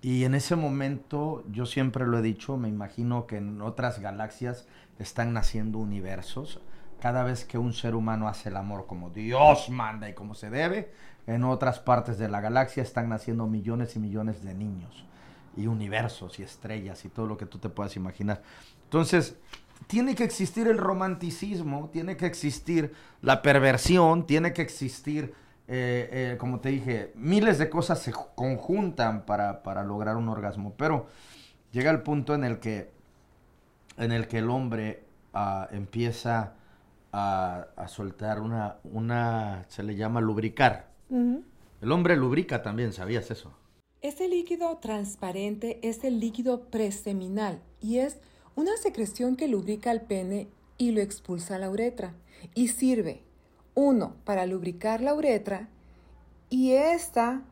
[0.00, 4.66] Y en ese momento, yo siempre lo he dicho, me imagino que en otras galaxias
[4.98, 6.60] están naciendo universos.
[7.00, 10.50] Cada vez que un ser humano hace el amor como Dios manda y como se
[10.50, 10.92] debe,
[11.26, 15.04] en otras partes de la galaxia están naciendo millones y millones de niños
[15.56, 18.42] y universos y estrellas y todo lo que tú te puedas imaginar.
[18.84, 19.36] Entonces,
[19.86, 25.34] tiene que existir el romanticismo, tiene que existir la perversión, tiene que existir,
[25.68, 31.06] eh, eh, como te dije, miles de cosas se conjuntan para, lograr un orgasmo, pero
[31.72, 32.92] llega el punto en el que,
[33.96, 35.04] en el, que el hombre
[35.34, 36.54] ah, empieza
[37.12, 40.91] a, a, soltar una, una, se le llama lubricar.
[41.12, 43.52] El hombre lubrica también, ¿sabías eso?
[44.00, 48.18] Ese líquido transparente es el líquido preseminal y es
[48.54, 50.48] una secreción que lubrica el pene
[50.78, 52.14] y lo expulsa a la uretra
[52.54, 53.22] y sirve,
[53.74, 55.68] uno, para lubricar la uretra
[56.50, 57.42] y esta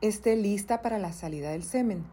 [0.00, 2.04] esté lista para la salida del semen.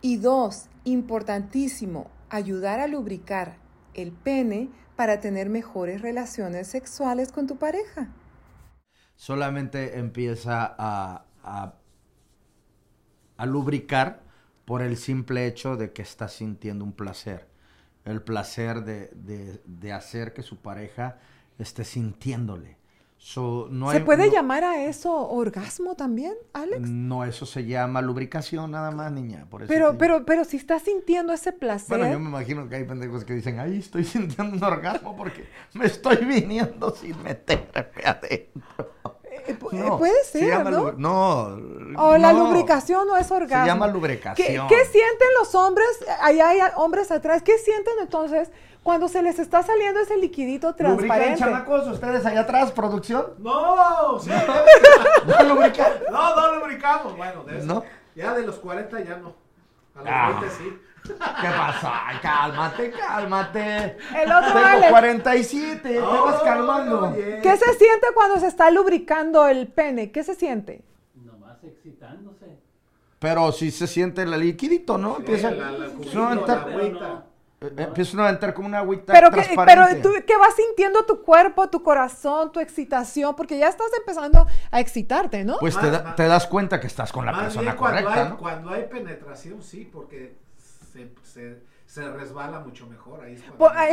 [0.00, 3.56] Y dos, importantísimo, ayudar a lubricar
[3.94, 8.08] el pene para tener mejores relaciones sexuales con tu pareja.
[9.22, 11.74] Solamente empieza a, a
[13.42, 14.22] a lubricar
[14.64, 17.48] por el simple hecho de que está sintiendo un placer.
[18.04, 21.18] El placer de, hacer que su pareja
[21.58, 22.78] esté sintiéndole.
[23.18, 26.88] ¿Se puede llamar a eso orgasmo también, Alex?
[26.88, 29.46] No, eso se llama lubricación nada más, niña.
[29.68, 31.88] pero, pero, pero si estás sintiendo ese placer.
[31.88, 35.46] Bueno, yo me imagino que hay pendejos que dicen, ay, estoy sintiendo un orgasmo porque
[35.74, 38.92] me estoy viniendo sin meterme adentro.
[39.46, 40.92] Eh, puede ser, ¿no?
[40.92, 41.58] No.
[41.96, 43.64] O la lubricación no es orgasmo.
[43.64, 44.68] Se llama lubricación.
[44.68, 45.88] ¿Qué, sienten los hombres?
[46.20, 47.42] Allá hay hombres atrás.
[47.42, 48.50] ¿Qué sienten entonces
[48.82, 51.30] cuando se les está saliendo ese liquidito transparente?
[51.30, 53.26] ¿Lubrican chamacos ustedes allá atrás, producción?
[53.38, 54.30] No, sí.
[55.26, 55.92] ¿No lubrican?
[56.10, 57.16] No, no lubricamos.
[57.16, 57.84] Bueno, de eso.
[58.14, 59.34] Ya de los 40 ya no.
[59.94, 60.38] A los ah.
[60.40, 60.78] 20 sí.
[61.04, 61.92] ¿Qué pasa?
[62.20, 63.96] cálmate, cálmate.
[64.16, 67.12] El otro Tengo 47, te vas calmando.
[67.14, 70.12] ¿Qué se siente cuando se está lubricando el pene?
[70.12, 70.82] ¿Qué se siente?
[71.14, 72.58] Nomás excitándose.
[73.18, 75.18] Pero si se siente el liquidito, ¿no?
[75.18, 77.24] Empieza, la, la,
[77.76, 81.82] Empieza a entrar como una agüita pero pero tú, ¿qué vas sintiendo tu cuerpo, tu
[81.82, 83.36] corazón, tu excitación?
[83.36, 85.58] Porque ya estás empezando a excitarte, ¿no?
[85.60, 88.38] Pues te, te, das cuenta que estás con la persona correcta, ¿no?
[88.38, 90.34] Cuando hay penetración, sí, porque
[91.22, 93.24] se, resbala mucho mejor.
[93.24, 93.34] Ahí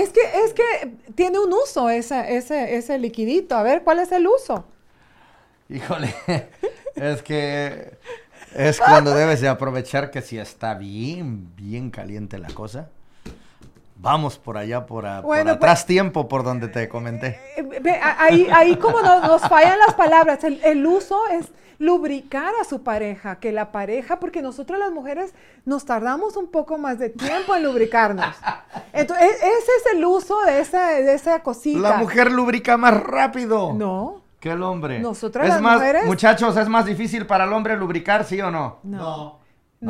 [0.01, 3.55] es, que, es que tiene un uso ese, ese, ese liquidito.
[3.55, 4.65] A ver, ¿cuál es el uso?
[5.69, 6.13] Híjole,
[6.95, 7.97] es que
[8.55, 12.89] es cuando debes de aprovechar que si está bien, bien caliente la cosa.
[14.01, 17.37] Vamos por allá, por, pues atrás tiempo, por donde te comenté.
[17.57, 22.81] Eh, ahí, ahí como nos, fallan las palabras, el, el uso es lubricar a su
[22.81, 25.33] pareja, que la pareja, porque nosotros las mujeres
[25.65, 28.35] nos tardamos un poco más de tiempo en lubricarnos.
[28.93, 31.79] Entonces, e-, ese es el uso de esa, de esa cosita.
[31.79, 33.73] La mujer lubrica más rápido.
[33.73, 34.21] No.
[34.39, 34.99] Que el hombre.
[34.99, 36.05] Nosotras es las más, mujeres.
[36.05, 38.79] Muchachos, ¿es más difícil para el hombre lubricar, sí o no?
[38.83, 38.97] No.
[38.97, 39.38] No.
[39.81, 39.87] Es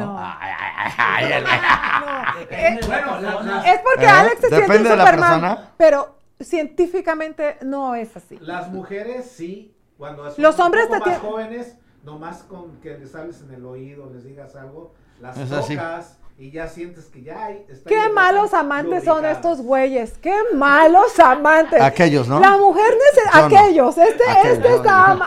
[3.82, 8.38] porque eh, Alex se siente Superman, pero científicamente no es así.
[8.42, 13.54] Las mujeres sí, cuando son los hombres más jóvenes nomás con que les hables en
[13.54, 17.66] el oído, les digas algo, las tocas y ya sientes que ya hay.
[17.86, 21.82] Qué malos amantes son estos güeyes, qué malos amantes.
[21.82, 22.40] Aquellos, ¿no?
[22.40, 25.18] La mujer necesita, aquellos, este, este está,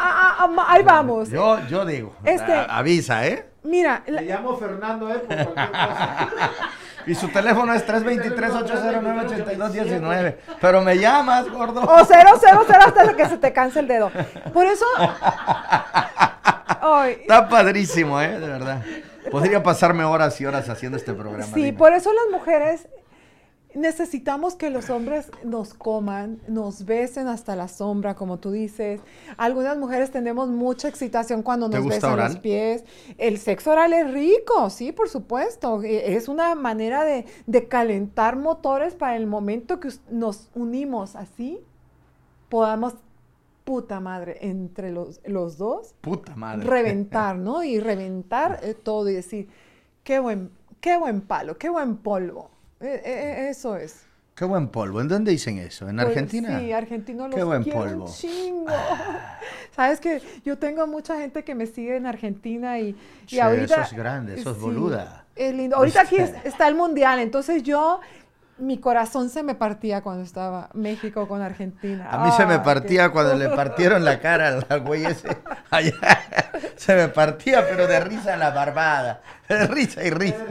[0.68, 1.28] ahí vamos.
[1.28, 3.51] Yo, yo digo, este, avisa, ¿eh?
[3.64, 4.02] Mira.
[4.06, 5.18] Le llamo Fernando, ¿eh?
[5.18, 6.30] Por cualquier cosa.
[7.04, 10.36] Y su teléfono es 323-809-8219.
[10.60, 11.82] Pero me llamas, gordo.
[11.82, 12.20] O 000
[12.78, 14.12] hasta que se te canse el dedo.
[14.52, 14.86] Por eso.
[17.08, 18.38] Está padrísimo, ¿eh?
[18.38, 18.82] De verdad.
[19.30, 21.52] Podría pasarme horas y horas haciendo este programa.
[21.54, 22.86] Sí, por eso las mujeres
[23.74, 29.00] necesitamos que los hombres nos coman, nos besen hasta la sombra, como tú dices.
[29.36, 32.84] Algunas mujeres tenemos mucha excitación cuando nos besan los pies.
[33.18, 35.82] El sexo oral es rico, sí, por supuesto.
[35.82, 41.60] E, es una manera de, de calentar motores para el momento que nos unimos así,
[42.48, 42.94] podamos
[43.64, 45.94] puta madre, entre los, los dos.
[46.00, 46.66] Puta madre.
[46.66, 47.62] Reventar, ¿no?
[47.62, 49.48] Y reventar eh, todo y decir,
[50.04, 52.51] qué buen, qué buen palo, qué buen polvo.
[52.82, 54.04] Eh, eh, eso es.
[54.34, 55.00] Qué buen polvo.
[55.00, 55.88] ¿En dónde dicen eso?
[55.88, 56.58] ¿En pues, Argentina?
[56.58, 58.06] Sí, argentino los Qué buen polvo.
[58.06, 58.66] Un chingo.
[59.76, 62.96] Sabes que yo tengo mucha gente que me sigue en Argentina y,
[63.28, 63.74] y ahorita.
[63.74, 65.26] Eso es grande, eso es boluda.
[65.36, 65.76] Es lindo.
[65.76, 68.00] Ahorita aquí está el mundial, entonces yo
[68.58, 72.08] mi corazón se me partía cuando estaba México con Argentina.
[72.10, 75.36] A mí se me partía cuando le partieron la cara al güey ese.
[75.70, 75.94] Allá.
[76.76, 79.22] Se me partía, pero de risa la barbada.
[79.48, 80.44] De risa y risa.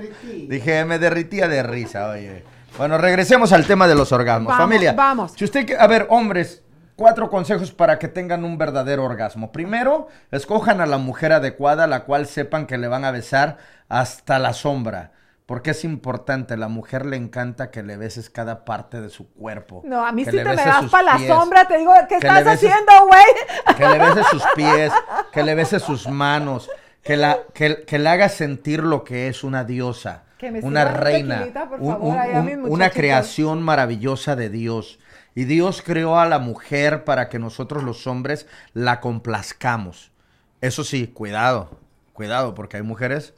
[0.48, 2.44] Dije, me derritía de risa, oye.
[2.78, 4.56] Bueno, regresemos al tema de los orgasmos.
[4.56, 4.94] Familia.
[4.94, 5.34] Vamos.
[5.36, 6.64] Si usted, a ver, hombres,
[6.96, 9.52] cuatro consejos para que tengan un verdadero orgasmo.
[9.52, 13.58] Primero, escojan a la mujer adecuada, la cual sepan que le van a besar
[13.90, 15.12] hasta la sombra.
[15.52, 19.30] Porque es importante, a la mujer le encanta que le beses cada parte de su
[19.34, 19.82] cuerpo.
[19.84, 22.90] No, a mí sí te me das para la sombra, te digo, ¿qué estás haciendo,
[23.06, 23.76] güey?
[23.76, 24.94] Que le beses sus pies,
[25.34, 26.70] que le beses sus manos,
[27.04, 30.24] que la, que, que le haga sentir lo que es una diosa,
[30.62, 31.46] una reina,
[31.82, 35.00] una creación maravillosa de Dios.
[35.36, 40.14] Y Dios creó a la mujer para que nosotros los hombres la complazcamos.
[40.62, 41.78] Eso sí, cuidado,
[42.14, 43.34] cuidado, porque hay mujeres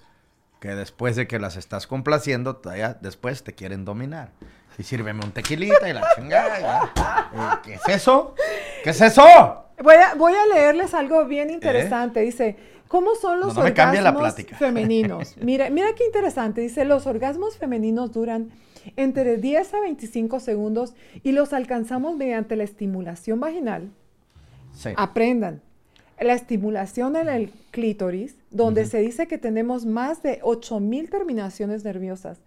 [0.64, 4.32] que después de que las estás complaciendo, todavía después te quieren dominar.
[4.78, 6.90] Y sírveme un tequilita y la chingada.
[7.34, 8.34] Eh, ¿Qué es eso?
[8.82, 9.24] ¿Qué es eso?
[9.84, 11.54] Voy a, voy a leerles algo bien ¿Eh?
[11.56, 12.22] interesante.
[12.22, 12.56] Dice,
[12.88, 15.36] ¿cómo son los orgasmos femeninos?
[15.42, 16.62] Mira, mira qué interesante.
[16.62, 18.52] Dice, los orgasmos femeninos duran
[18.96, 23.92] entre 10 a 25 segundos y los alcanzamos mediante la estimulación vaginal.
[24.72, 24.92] Sí.
[24.96, 25.62] Aprendan
[26.24, 32.40] la estimulación en el clítoris, donde se dice que tenemos más de 8000 terminaciones nerviosas.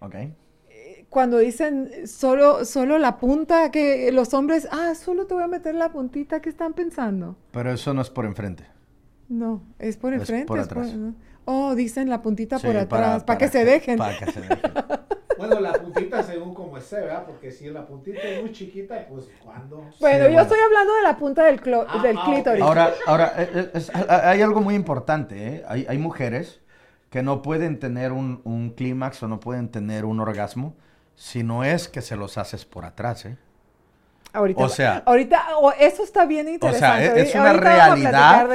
[0.00, 0.14] Ok.
[0.14, 5.48] Eh, cuando dicen solo, solo la punta, que los hombres, ah, solo te voy a
[5.48, 7.36] meter la puntita, ¿qué están pensando?
[7.52, 8.64] Pero eso no es por enfrente.
[9.28, 10.42] No, es por enfrente.
[10.42, 10.94] Es por atrás.
[11.44, 13.98] Oh, dicen la puntita por atrás, para, que, se dejen.
[13.98, 14.60] Para que se dejen.
[15.38, 17.24] Bueno, la puntita según como esté, ¿verdad?
[17.26, 19.90] Porque si la puntita es muy chiquita, pues ¿cuándo?
[19.98, 22.62] Bueno, yo estoy hablando de la punta del, ah, del ah, clítoris.
[22.62, 25.64] Ahora, ahora eh, eh, hay algo muy importante, ¿eh?
[25.66, 26.60] Hay, hay mujeres
[27.10, 30.76] que no pueden tener un, un clímax o no pueden tener un orgasmo
[31.14, 33.36] si no es que se los haces por atrás, ¿eh?
[34.32, 35.42] Ahorita, o sea, ahorita,
[35.78, 37.10] eso está bien interesante.
[37.10, 38.48] O sea, es, una realidad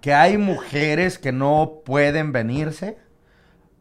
[0.00, 2.98] que hay mujeres que no pueden venirse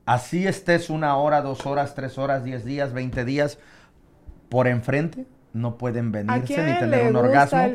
[0.06, 3.60] así estés una hora, dos horas, tres horas, diez días, veinte días
[4.50, 7.74] por enfrente, no pueden venirse ni tener un orgasmo.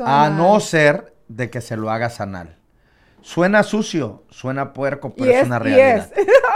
[0.00, 2.56] a no ser de que se lo hagas anal.
[3.22, 6.10] Suena sucio, suena puerco, pero es, una realidad.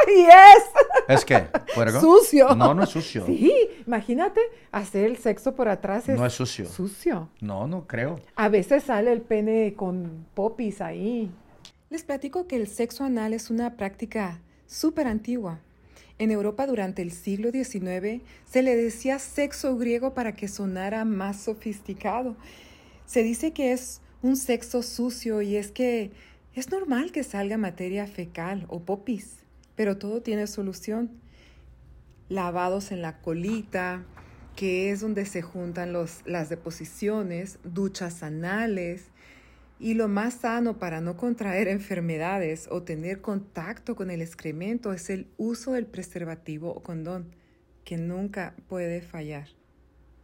[0.08, 0.64] Y es.
[1.08, 1.24] ¿Es?
[1.74, 2.00] ¿Puerco?
[2.00, 2.54] Sucio.
[2.54, 3.26] No, no es sucio.
[3.26, 3.52] Sí,
[3.86, 4.40] imagínate
[4.72, 6.08] hacer el sexo por atrás.
[6.08, 6.66] no es sucio.
[6.66, 7.28] Sucio.
[7.40, 8.20] No, no creo.
[8.36, 11.30] A veces sale el pene con popis ahí.
[11.90, 15.60] Les platico que el sexo anal es una práctica súper antigua.
[16.18, 21.40] En Europa durante el siglo XIX se le decía sexo griego para que sonara más
[21.42, 22.36] sofisticado.
[23.04, 26.12] Se dice que es un sexo sucio y es que
[26.54, 29.43] es normal que salga materia fecal o popis,
[29.76, 31.10] pero todo tiene solución.
[32.28, 34.02] Lavados en la colita,
[34.56, 39.06] que es donde se juntan los, las deposiciones, duchas anales,
[39.78, 45.10] y lo más sano para no contraer enfermedades o tener contacto con el excremento es
[45.10, 47.34] el uso del preservativo o condón,
[47.84, 49.48] que nunca puede fallar.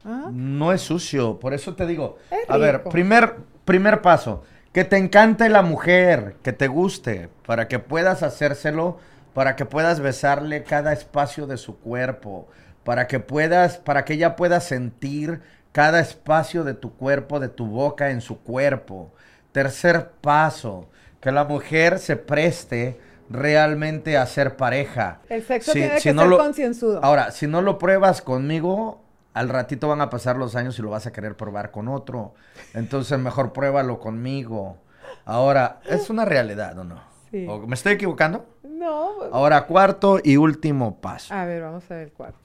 [0.05, 0.31] ¿Ah?
[0.33, 2.17] No es sucio, por eso te digo.
[2.49, 3.37] A ver, primer,
[3.67, 8.99] primer paso, que te encante la mujer, que te guste, para que puedas hacérselo,
[9.35, 12.49] para que puedas besarle cada espacio de su cuerpo,
[12.85, 15.41] para que puedas, para que ella pueda sentir
[15.73, 19.13] cada espacio de tu cuerpo, de tu boca en su cuerpo
[19.53, 20.89] Tercer paso,
[21.21, 25.21] que la mujer se preste realmente a ser pareja.
[25.29, 27.01] El sexo tiene que ser concienzudo.
[27.03, 29.03] Ahora, si no lo pruebas conmigo,
[29.35, 32.35] al ratito van a pasar los años y lo vas a querer probar con otro.
[32.75, 34.79] Entonces, mejor pruébalo conmigo.
[35.25, 37.03] Ahora, es una realidad, ¿o no?
[37.31, 37.47] Sí.
[37.67, 38.47] ¿Me estoy equivocando?
[38.81, 39.23] No.
[39.31, 41.35] Ahora, cuarto y último paso.
[41.35, 42.39] A ver, vamos a ver el cuarto.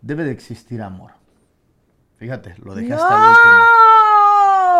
[0.00, 1.12] Debe de existir amor.
[2.16, 3.86] Fíjate, lo dejé hasta el último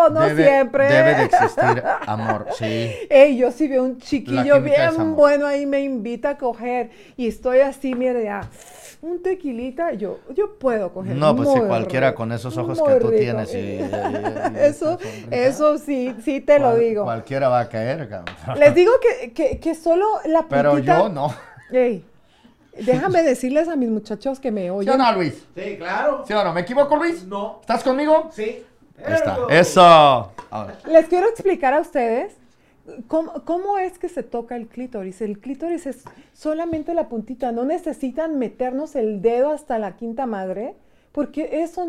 [0.09, 0.87] no siempre.
[0.87, 2.91] Debe de existir amor, sí.
[3.09, 7.59] Ey, yo si veo un chiquillo bien bueno ahí me invita a coger y estoy
[7.59, 8.41] así, mire, ya,
[9.01, 11.15] un tequilita, yo, yo puedo coger.
[11.15, 13.53] No, pues si cualquiera con esos ojos que tú tienes.
[13.53, 13.79] Y,
[14.59, 14.97] eso,
[15.31, 17.03] eso sí, sí te lo digo.
[17.03, 18.09] Cualquiera va a caer,
[18.57, 20.57] Les digo que, que, que solo la puntita...
[20.57, 21.33] Pero yo no.
[21.71, 22.03] Ey,
[22.79, 24.93] Déjame decirles a mis muchachos que me oyen.
[24.93, 25.45] ¿Sí o no, Luis?
[25.55, 26.23] Sí, claro.
[26.27, 26.53] ¿Sí o no?
[26.53, 27.25] ¿Me equivoco, Luis?
[27.25, 27.57] No.
[27.61, 28.29] ¿Estás conmigo?
[28.31, 28.63] Sí.
[28.97, 29.37] Está.
[29.49, 30.31] Eso.
[30.87, 32.33] Les quiero explicar a ustedes
[33.07, 35.21] ¿Cómo, es que se toca el clítoris?
[35.21, 40.75] El clítoris es solamente la puntita, no necesitan meternos el dedo hasta la quinta madre,
[41.11, 41.85] porque eso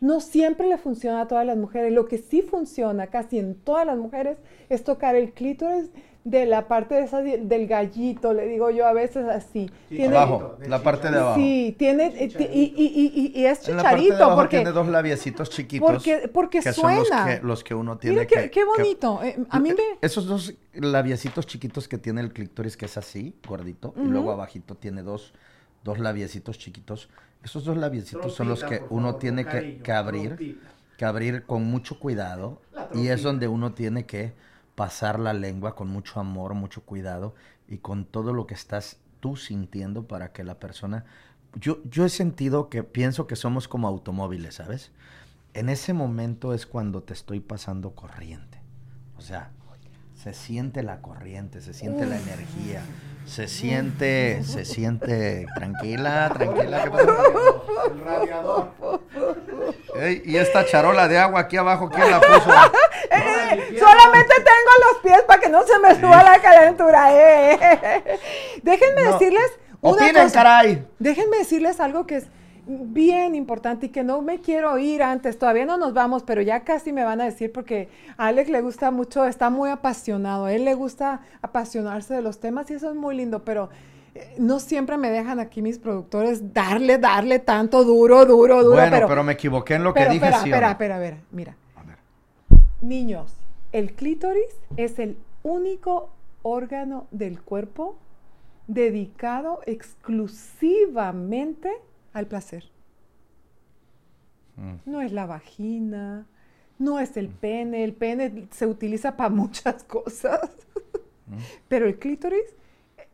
[0.00, 1.92] no siempre le funciona a todas las mujeres.
[1.92, 5.90] Lo que sí funciona casi en todas las mujeres es tocar el clítoris
[6.26, 9.70] de la parte de esa, del gallito, le digo yo a veces así.
[9.88, 11.36] tiene, abajo, la parte de abajo.
[11.36, 12.12] Sí, tiene,
[12.52, 14.34] y, y, y, es chicharito.
[14.34, 15.88] porque tiene dos labiecitos chiquitos.
[15.88, 17.04] Porque, porque que suena.
[17.04, 19.20] Son los, que, los que uno tiene Mira que, qué, bonito.
[19.22, 19.76] Eh, a mí me...
[20.02, 24.74] Esos dos labiecitos chiquitos que tiene el clítoris, que es así, gordito, y luego abajito
[24.74, 25.32] tiene dos,
[25.84, 27.08] dos labiecitos chiquitos.
[27.44, 30.60] Esos dos labiecitos son los que uno tiene que, que, abrir,
[30.98, 32.60] que abrir con mucho cuidado.
[32.94, 34.32] Y es donde uno tiene que
[34.76, 37.34] pasar la lengua con mucho amor, mucho cuidado
[37.66, 41.04] y con todo lo que estás tú sintiendo para que la persona...
[41.54, 44.92] Yo, yo he sentido que pienso que somos como automóviles, ¿sabes?
[45.54, 48.60] En ese momento es cuando te estoy pasando corriente.
[49.16, 49.50] O sea,
[50.16, 52.82] se siente la corriente, se siente la energía,
[53.26, 56.84] se siente, se siente tranquila, tranquila.
[56.84, 57.12] ¿qué pasa?
[57.92, 58.72] El radiador.
[60.24, 62.50] y esta charola de agua aquí abajo, ¿quién la puso?
[63.08, 64.45] Eh, solamente tengo los
[65.06, 67.08] pies para que no se me suba la calentura.
[67.12, 68.18] Eh.
[68.62, 70.32] Déjenme decirles una cosa.
[70.32, 70.86] caray.
[70.98, 72.26] Déjenme decirles algo que es
[72.66, 76.64] bien importante y que no me quiero ir antes, todavía no nos vamos, pero ya
[76.64, 80.52] casi me van a decir porque a Alex le gusta mucho, está muy apasionado, a
[80.52, 83.70] él le gusta apasionarse de los temas y eso es muy lindo, pero
[84.16, 88.74] eh, no siempre me dejan aquí mis productores darle, darle tanto duro, duro, duro.
[88.74, 90.14] Bueno, pero, me equivoqué en lo que dije.
[90.16, 91.56] Espera, espera, espera, espera, mira.
[91.76, 91.98] A ver.
[92.80, 93.32] Niños,
[93.76, 96.08] el clítoris es el único
[96.40, 97.98] órgano del cuerpo
[98.68, 101.70] dedicado exclusivamente
[102.14, 102.64] al placer.
[104.56, 104.76] Mm.
[104.86, 106.24] No es la vagina,
[106.78, 110.40] no es el pene, el pene se utiliza para muchas cosas,
[111.26, 111.36] mm.
[111.68, 112.56] pero el clítoris,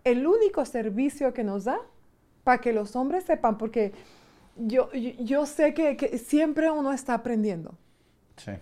[0.04, 1.80] el único servicio que nos da
[2.44, 3.92] para que los hombres sepan, porque
[4.56, 7.74] yo, yo, sé que, siempre uno está aprendiendo.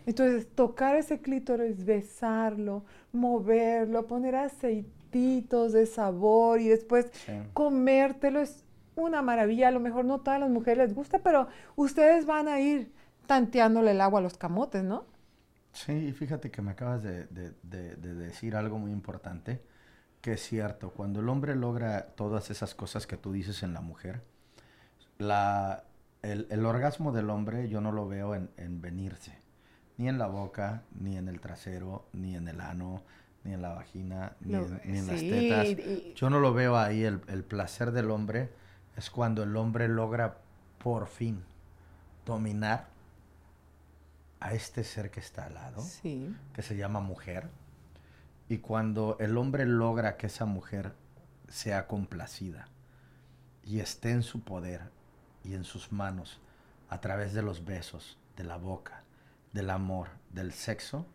[0.06, 7.10] Entonces, tocar ese clítoris, besarlo, moverlo, poner aceititos de sabor y después
[7.52, 8.64] comértelo es
[8.96, 9.68] una maravilla.
[9.68, 12.92] A lo mejor no todas las mujeres les gusta, pero ustedes van a ir
[13.26, 15.04] tanteándole el agua a los camotes, ¿no?
[15.72, 17.26] Sí, fíjate que me acabas de,
[17.62, 19.62] decir algo muy importante,
[20.20, 23.80] que es cierto, cuando el hombre logra todas esas cosas que tú dices en la
[23.80, 24.22] mujer,
[25.18, 25.84] la,
[26.22, 29.38] el, orgasmo del hombre yo no lo veo en, venirse,
[30.00, 33.02] ni en la boca, ni en el trasero, ni en el ano,
[33.44, 36.14] ni en la vagina, ni, en, las tetas.
[36.14, 38.50] Yo no lo veo ahí, el, el placer del hombre
[38.96, 40.38] es cuando el hombre logra
[40.82, 41.44] por fin
[42.24, 42.86] dominar
[44.40, 47.50] a este ser que está al lado, que se llama mujer,
[48.48, 50.94] y cuando el hombre logra que esa mujer
[51.50, 52.68] sea complacida
[53.64, 54.80] y esté en su poder
[55.44, 56.40] y en sus manos
[56.88, 59.04] a través de los besos, de la boca,
[59.52, 61.06] del amor, del sexo,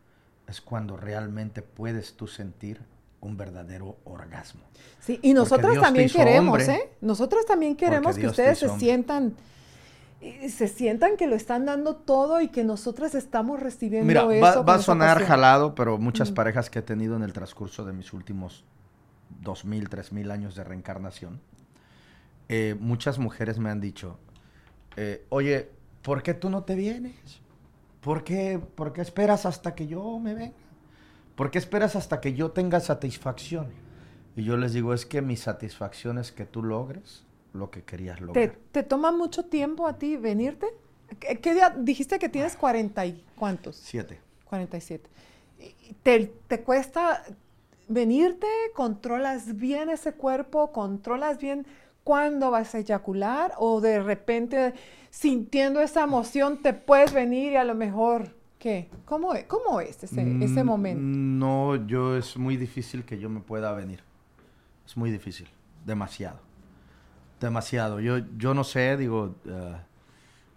[0.47, 2.81] es cuando realmente puedes tú sentir
[3.21, 4.61] un verdadero orgasmo.
[4.99, 6.91] Sí, y nosotros también queremos, ¿eh?
[7.01, 9.35] Nosotros también queremos que ustedes se sientan
[10.49, 14.59] se sientan que lo están dando todo y que nosotras estamos recibiendo Mira, eso.
[14.59, 17.93] Va, va a sonar jalado, pero muchas parejas que he tenido en el transcurso de
[17.93, 18.63] mis últimos
[19.41, 21.41] dos mil, tres mil años de reencarnación,
[22.49, 24.17] eh, muchas mujeres me han dicho,
[24.97, 25.69] eh, oye,
[26.01, 27.41] ¿por qué tú no te vienes?
[28.05, 30.53] ¿Por qué, ¿Por qué esperas hasta que yo me venga?
[31.35, 33.71] ¿Por qué esperas hasta que yo tenga satisfacción?
[34.35, 38.21] Y yo les digo, es que mi satisfacción es que tú logres lo que querías
[38.21, 38.57] lograr.
[38.71, 40.67] ¿Te, toma mucho tiempo a ti venirte?
[41.19, 43.75] ¿Qué, día dijiste que tienes cuarenta y cuántos?
[43.77, 44.19] Siete.
[44.43, 45.09] Cuarenta y siete.
[46.03, 47.23] ¿Te, ¿Te cuesta
[47.87, 48.45] venirte?
[48.75, 50.71] ¿Controlas bien ese cuerpo?
[50.71, 51.65] ¿Controlas bien
[52.05, 53.51] cuándo vas a eyacular?
[53.57, 54.73] ¿O de repente
[55.09, 58.89] sintiendo esa emoción te puedes venir y a lo mejor ¿Qué?
[59.05, 61.01] ¿Cómo, es, cómo es ese, ese mm, momento?
[61.03, 64.01] No, yo es muy difícil que yo me pueda venir.
[64.87, 65.47] Es muy difícil.
[65.85, 66.39] Demasiado.
[67.39, 67.99] Demasiado.
[67.99, 69.75] Yo, yo no sé, digo, eh,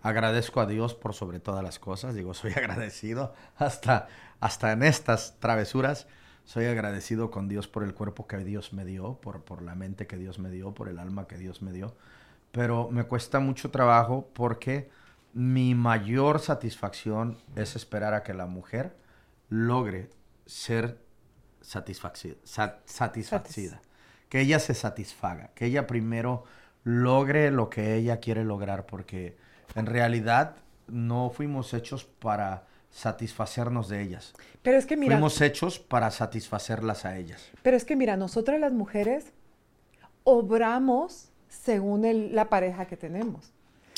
[0.03, 2.14] agradezco a Dios por sobre todas las cosas.
[2.14, 4.09] Digo, soy agradecido hasta,
[4.40, 6.07] hasta en estas travesuras.
[6.49, 10.07] Soy agradecido con Dios por el cuerpo que Dios me dio, por, por la mente
[10.07, 11.94] que Dios me dio, por el alma que Dios me dio.
[12.53, 14.88] Pero me cuesta mucho trabajo porque
[15.34, 18.96] mi mayor satisfacción es esperar a que la mujer
[19.51, 20.09] logre
[20.46, 20.99] ser
[21.61, 22.36] satisfacida,
[22.86, 23.82] satisfacida,
[24.30, 26.44] que ella se satisfaga, que ella primero
[26.82, 29.36] logre lo que ella quiere lograr, porque
[29.74, 34.32] en realidad no fuimos hechos para satisfacernos de ellas.
[34.62, 35.14] Pero es que mira.
[35.16, 37.51] Fuimos hechos para satisfacerlas a ellas.
[37.62, 39.32] Pero es que mira, nosotras las mujeres
[40.24, 43.53] obramos según la pareja que tenemos.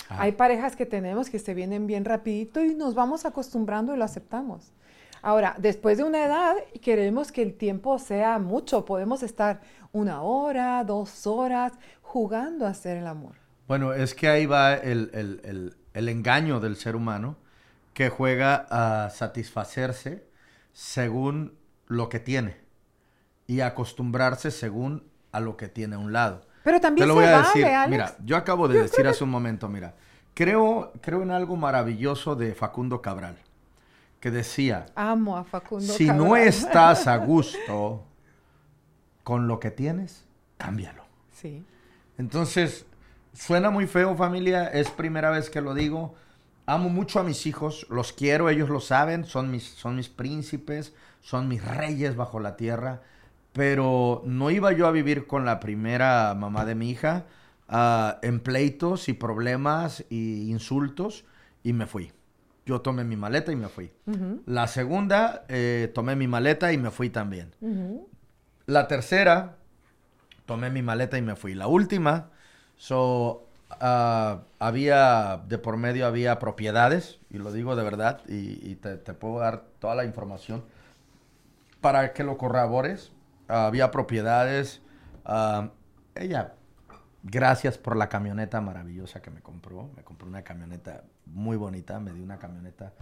[0.09, 4.05] Hay parejas que tenemos que se vienen bien rapidito y nos vamos acostumbrando y lo
[4.05, 4.72] aceptamos.
[5.22, 8.84] Ahora, después de una edad, queremos que el tiempo sea mucho.
[8.84, 9.61] Podemos estar
[9.93, 11.72] una hora, dos horas
[12.03, 13.34] jugando a hacer el amor.
[13.68, 17.36] Bueno, es que ahí va el, engaño del ser humano
[17.93, 20.26] que juega a satisfacerse
[20.72, 22.57] según lo que tiene
[23.47, 26.43] y acostumbrarse según a lo que tiene a un lado.
[26.62, 29.68] Pero también Te lo voy a decir, mira, yo acabo de decir hace un momento,
[29.68, 29.95] mira,
[30.34, 33.38] creo, creo en algo maravilloso de Facundo Cabral,
[34.20, 38.05] que decía, amo a Facundo si no estás a gusto
[39.24, 40.26] con lo que tienes,
[40.59, 41.05] cámbialo.
[41.32, 41.64] Sí.
[42.18, 42.86] Entonces,
[43.32, 46.14] suena muy feo familia, es primera vez que lo digo.
[46.71, 50.95] Amo mucho a mis hijos, los quiero, ellos lo saben, son mis, son mis príncipes,
[51.21, 53.03] son mis reyes bajo la tierra
[53.53, 57.27] pero no iba yo a vivir con la primera mamá de mi hija
[57.68, 61.25] uh, en pleitos y problemas y insultos
[61.62, 62.12] y me fui.
[62.66, 63.91] Yo tomé mi maleta y me fui.
[64.47, 67.53] La segunda, eh, tomé mi maleta y me fui también.
[68.66, 69.57] La tercera,
[70.47, 71.55] tomé mi maleta y me fui.
[71.55, 72.31] La última,
[72.77, 73.49] so,
[73.81, 79.41] uh, había, de por medio había propiedades, y lo digo de verdad, y, te, puedo
[79.41, 80.64] dar toda la información
[81.81, 83.12] para que lo corrobores
[83.51, 84.81] había propiedades.
[85.25, 85.71] Ah,
[86.14, 86.55] ella,
[87.23, 89.91] gracias por la camioneta maravillosa que me compró.
[89.97, 92.01] Me compró una camioneta muy bonita.
[92.01, 92.93] Me dio una camioneta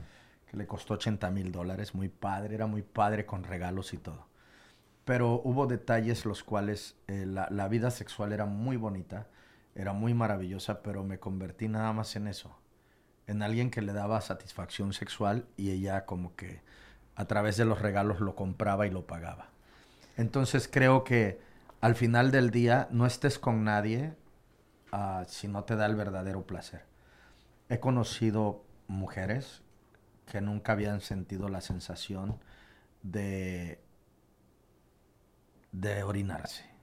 [0.50, 1.94] que le costó 80 mil dólares.
[1.94, 4.26] Muy padre, era muy padre con regalos y todo.
[5.04, 9.26] Pero hubo detalles los cuales eh, la vida sexual era muy bonita,
[9.78, 12.58] era muy maravillosa, pero me convertí nada más en eso.
[13.28, 16.62] En alguien que le daba satisfacción sexual y ella como que
[17.14, 19.50] a través de los regalos lo compraba y lo pagaba.
[20.16, 21.40] Entonces creo que
[21.80, 24.16] al final del día no estés con nadie
[24.90, 26.84] ah, si no te da el verdadero placer.
[27.68, 29.62] He conocido mujeres
[30.26, 32.40] que nunca habían sentido la sensación
[33.02, 33.80] de,
[35.70, 36.77] de orinarse.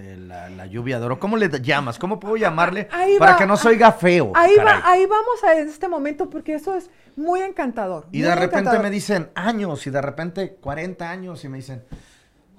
[0.00, 1.20] De la, lluvia de oro.
[1.20, 1.98] ¿Cómo le llamas?
[1.98, 2.88] ¿Cómo puedo llamarle
[3.18, 4.32] para que no se oiga feo?
[4.34, 8.06] Ahí, va, ahí vamos a este momento porque eso es muy encantador.
[8.12, 11.84] Y de repente me dicen años y de repente 40 años y me dicen,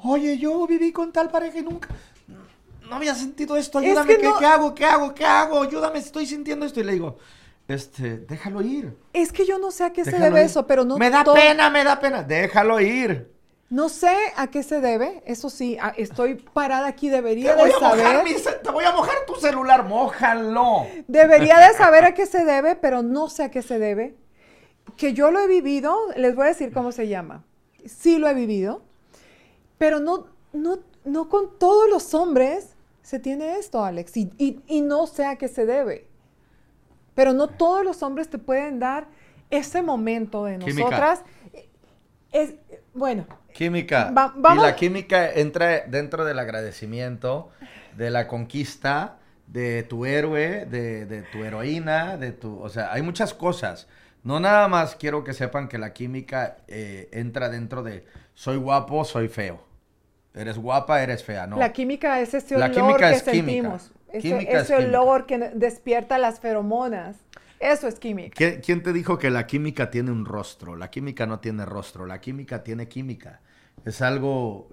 [0.03, 1.89] oye, yo viví con tal pareja y nunca,
[2.89, 4.75] no había sentido esto, ayúdame, ¿qué, hago?
[4.75, 5.13] ¿Qué hago?
[5.13, 5.63] ¿Qué hago?
[5.63, 6.81] Ayúdame, estoy sintiendo esto.
[6.81, 7.17] Y le digo,
[7.67, 8.97] este, déjalo ir.
[9.13, 10.97] Es que yo no sé a qué se debe eso, pero no.
[10.97, 12.21] Me da pena, me da pena.
[12.21, 13.31] Déjalo ir.
[13.71, 18.21] No sé a qué se debe, eso sí, estoy parada aquí, debería de saber.
[18.61, 20.85] te voy a mojar tu celular, mójalo.
[21.07, 24.17] Debería de saber a qué se debe, pero no sé a qué se debe.
[24.97, 27.45] Que yo lo he vivido, les voy a decir cómo se llama.
[27.85, 28.81] Sí lo he vivido.
[29.77, 35.25] Pero no, no, no con todos los hombres se tiene esto, Alex, y, no sé
[35.25, 36.09] a qué se debe.
[37.15, 39.07] Pero no todos los hombres te pueden dar
[39.49, 41.21] ese momento de nosotras.
[42.33, 42.55] Es,
[42.93, 43.25] bueno.
[43.53, 44.13] Química.
[44.53, 47.49] y la química entra dentro del agradecimiento,
[47.95, 49.17] de la conquista,
[49.47, 52.59] de tu héroe, de, tu heroína, de tu...
[52.59, 53.87] O sea, hay muchas cosas.
[54.23, 59.03] No nada más quiero que sepan que la química eh, entra dentro de soy guapo,
[59.03, 59.63] soy feo.
[60.33, 61.57] Eres guapa, eres fea, ¿no?
[61.57, 63.91] La química es ese olor que sentimos.
[64.13, 67.17] Ese, olor que despierta las feromonas.
[67.61, 68.35] Eso es química.
[68.61, 70.75] ¿Quién te dijo que la química tiene un rostro?
[70.75, 73.41] La química no tiene rostro, la química tiene química.
[73.85, 74.69] Es algo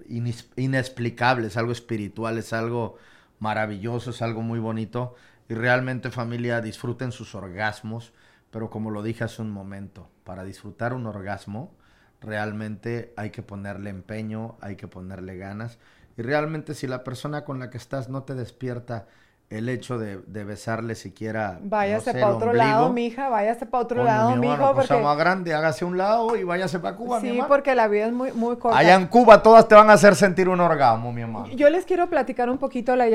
[0.55, 2.97] inexplicable, es algo espiritual, es algo
[3.37, 5.13] maravilloso, es algo muy bonito.
[5.47, 8.11] Y realmente familia, disfruten sus orgasmos,
[8.49, 11.75] pero como lo dije hace un momento, para disfrutar un orgasmo,
[12.21, 15.77] realmente hay que ponerle empeño, hay que ponerle ganas.
[16.17, 19.07] Y realmente si la persona con la que estás no te despierta
[19.49, 21.59] el hecho de, besarle siquiera.
[21.61, 24.73] Váyase para otro lado, mija, váyase para otro lado, mi mijo.
[24.75, 25.03] Pues porque...
[25.03, 28.31] más grande, hágase un lado y váyase para Cuba, sí, porque la vida es muy,
[28.31, 28.77] muy corta.
[28.77, 31.47] Allá en Cuba todas te van a hacer sentir un orgasmo, mi hermano.
[31.47, 33.07] Yo les quiero platicar un poquito la,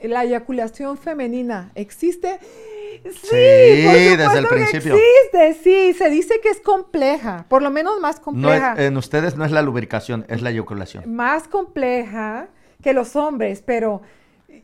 [0.00, 1.72] la eyaculación femenina.
[1.74, 2.38] ¿Existe?
[3.04, 4.94] Sí, desde el principio.
[4.94, 8.74] existe, sí, se dice que es compleja, por lo menos más compleja.
[8.76, 11.14] en ustedes no es la lubricación, es la eyaculación.
[11.14, 12.48] Más compleja
[12.82, 14.02] que los hombres, pero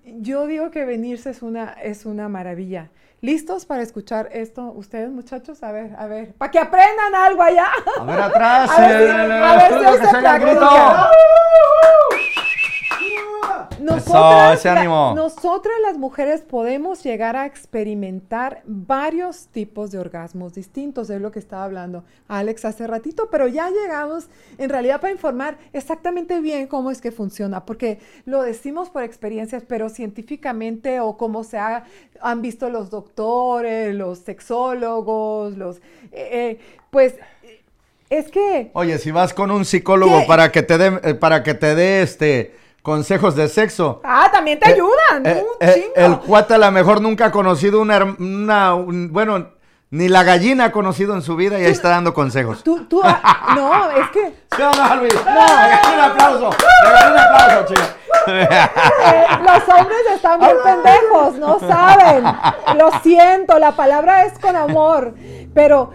[0.05, 2.91] yo digo que venirse es una, es una maravilla.
[3.21, 5.63] ¿Listos para escuchar esto ustedes, muchachos?
[5.63, 7.69] A ver, a ver, para que aprendan algo allá.
[7.99, 10.17] A ver atrás, a ver, si, a ver si se
[13.85, 14.65] Nosotras,
[15.15, 21.39] nosotras las mujeres podemos llegar a experimentar varios tipos de orgasmos distintos, es lo que
[21.39, 26.91] estaba hablando Alex hace ratito, pero ya llegamos en realidad para informar exactamente bien cómo
[26.91, 32.71] es que funciona, porque lo decimos por experiencias, pero científicamente o como se han visto
[32.71, 35.77] los doctores, los sexólogos, los...
[36.11, 36.59] Eh, eh,
[36.91, 37.17] pues
[38.09, 38.71] es que...
[38.73, 42.03] Oye, si vas con un psicólogo para que te dé, eh, para que te dé
[42.03, 44.03] este consejos de sexo.
[44.05, 45.25] Ah, también te ayudan.
[45.25, 45.95] un chingo.
[45.97, 49.49] El cuate a lo mejor nunca ha conocido una, una bueno,
[49.89, 52.63] ni la gallina ha conocido en su vida y ahí está dando consejos.
[52.63, 54.35] Tú, tú, ah, no, es que.
[54.55, 55.15] ¿Sí o no, Luis?
[55.15, 55.95] No.
[55.95, 56.51] un aplauso.
[56.51, 57.83] un aplauso, chico.
[58.27, 62.25] Eh, los hombres están muy pendejos, no saben.
[62.79, 65.15] Lo siento, la palabra es con amor.
[65.53, 65.91] Pero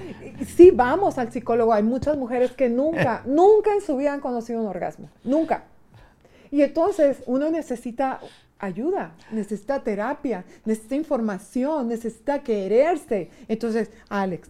[0.56, 1.74] sí vamos al psicólogo.
[1.74, 5.10] Hay muchas mujeres que nunca, nunca en su vida han conocido un orgasmo.
[5.24, 5.64] Nunca.
[6.52, 8.20] Y entonces uno necesita
[8.60, 13.30] ayuda, necesita terapia, necesita información, necesita quererse.
[13.47, 14.50] Entonces, Alex.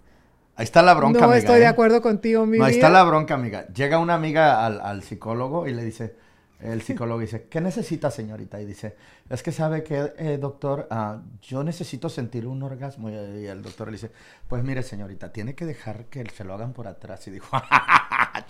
[0.56, 1.68] Ahí está la bronca, no estoy de ¿eh?
[1.68, 3.66] acuerdo contigo, mi No, ahí está la bronca, amiga.
[3.68, 6.16] Llega una amiga al, psicólogo y le dice,
[6.60, 8.60] el psicólogo dice, ¿qué necesita, señorita?
[8.60, 8.98] Y dice,
[9.30, 13.10] es que sabe que, eh, doctor, ah, yo necesito sentir un orgasmo.
[13.10, 14.12] Y, el doctor le dice,
[14.50, 17.26] pues mire, señorita, tiene que dejar que se lo hagan por atrás.
[17.28, 17.56] Y dijo,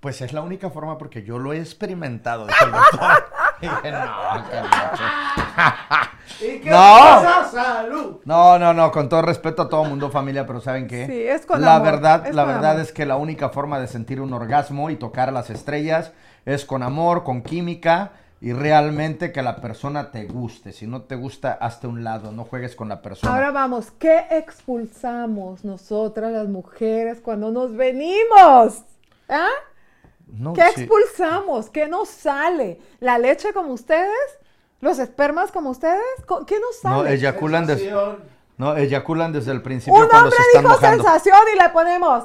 [0.00, 2.46] Pues es la única forma porque yo lo he experimentado.
[3.60, 4.00] y dije, no,
[6.40, 7.50] ¿Y qué no.
[7.50, 8.16] Salud.
[8.24, 11.06] No, no, no, con todo respeto a todo mundo, familia, pero ¿saben qué?
[11.06, 11.92] Sí, es con la amor.
[11.92, 15.28] verdad, es la verdad es que la única forma de sentir un orgasmo y tocar
[15.28, 16.12] a las estrellas
[16.46, 20.72] es con amor, con química y realmente que la persona te guste.
[20.72, 23.34] Si no te gusta, hazte un lado, no juegues con la persona.
[23.34, 28.82] Ahora vamos, ¿qué expulsamos nosotras las mujeres cuando nos venimos?
[29.28, 29.48] ¿Ah?
[30.54, 31.70] ¿Qué expulsamos?
[31.70, 32.80] ¿Qué nos sale?
[33.00, 34.38] ¿La leche como ustedes?
[34.80, 36.00] ¿Los espermas como ustedes?
[36.46, 36.96] ¿Qué nos sale?
[36.96, 37.66] No, eyaculan,
[38.56, 42.24] no, eyaculan desde el principio cuando se están dijo sensación y le ponemos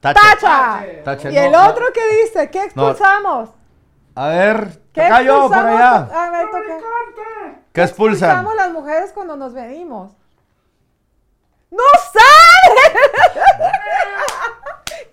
[0.00, 0.84] tacha.
[1.30, 3.50] y el otro que dice, ¿qué expulsamos?
[4.14, 5.96] A ver, ¿qué cayó por allá?
[6.12, 6.46] A ver,
[7.72, 8.30] ¿Qué expulsan?
[8.30, 10.12] expulsamos las mujeres cuando nos venimos?
[11.70, 12.98] ¡No sale!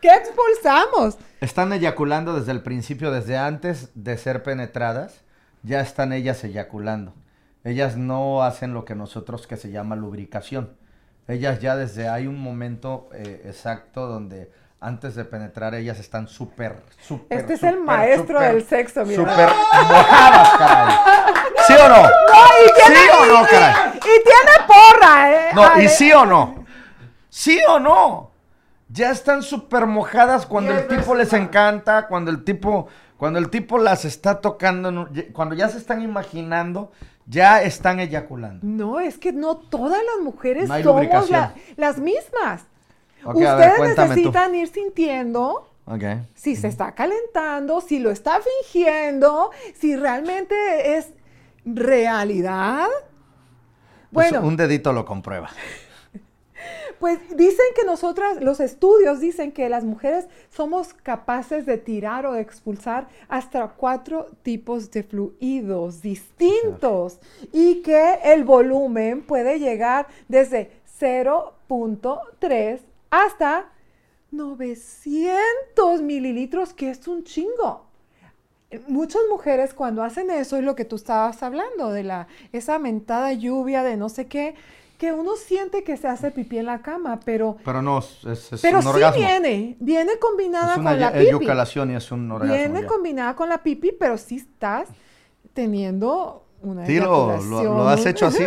[0.01, 1.17] ¿Qué expulsamos?
[1.41, 5.21] Están eyaculando desde el principio, desde antes de ser penetradas,
[5.63, 7.13] ya están ellas eyaculando.
[7.65, 10.77] Ellas no hacen lo que nosotros que se llama lubricación.
[11.27, 16.77] Ellas ya desde hay un momento eh, exacto donde antes de penetrar ellas están súper,
[17.05, 17.39] súper.
[17.39, 19.21] Este es el maestro del sexo, mira.
[19.21, 20.95] Súper mojadas, caray.
[21.67, 22.01] ¿Sí o no?
[22.01, 22.09] No,
[22.65, 23.91] y tiene, ¿Sí o no, caray?
[23.97, 25.49] Y, tiene porra, ¿eh?
[25.53, 26.65] No, y sí o no.
[27.29, 28.28] ¿Sí o no?
[28.89, 32.87] Ya están súper mojadas cuando el tipo les encanta, cuando el tipo,
[33.17, 36.91] cuando el tipo las está tocando, cuando ya se están imaginando,
[37.27, 38.65] ya están eyaculando.
[38.65, 41.29] No, es que no todas las mujeres somos
[41.77, 42.63] las mismas.
[43.23, 45.69] Ustedes necesitan ir sintiendo
[46.35, 51.13] si se está calentando, si lo está fingiendo, si realmente es
[51.65, 52.87] realidad.
[54.11, 55.49] Pues bueno, un dedito lo comprueba.
[56.99, 62.33] Pues dicen que nosotras, los estudios dicen que las mujeres somos capaces de tirar o
[62.33, 67.19] de expulsar hasta cuatro tipos de fluidos distintos
[67.53, 73.71] y que el volumen puede llegar desde 0.3 hasta
[74.31, 77.85] 900 mililitros, que es un chingo.
[78.87, 83.33] Muchas mujeres cuando hacen eso es lo que tú estabas hablando, de la, esa mentada
[83.33, 84.53] lluvia de no sé qué,
[84.99, 87.55] que uno siente que se hace pipí en la cama, pero...
[87.63, 91.91] Pero no, es, es pero un sí viene, viene combinada con la pipi.
[91.91, 92.53] y es un orgasmo.
[92.53, 94.89] Viene combinada con la pipi, pero sí estás
[95.53, 98.45] teniendo una ¿Sí lo, lo, has hecho así?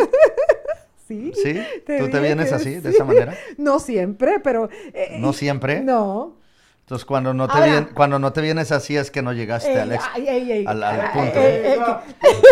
[1.08, 1.32] sí.
[1.34, 1.58] ¿Sí?
[1.86, 3.34] ¿Tú te vienes así, de esa manera?
[3.56, 4.68] No siempre, pero...
[4.92, 5.80] Eh, ¿No siempre?
[5.80, 6.36] No.
[6.80, 11.12] Entonces, cuando no, te cuando no te vienes así es que no llegaste al, al,
[11.12, 11.40] punto.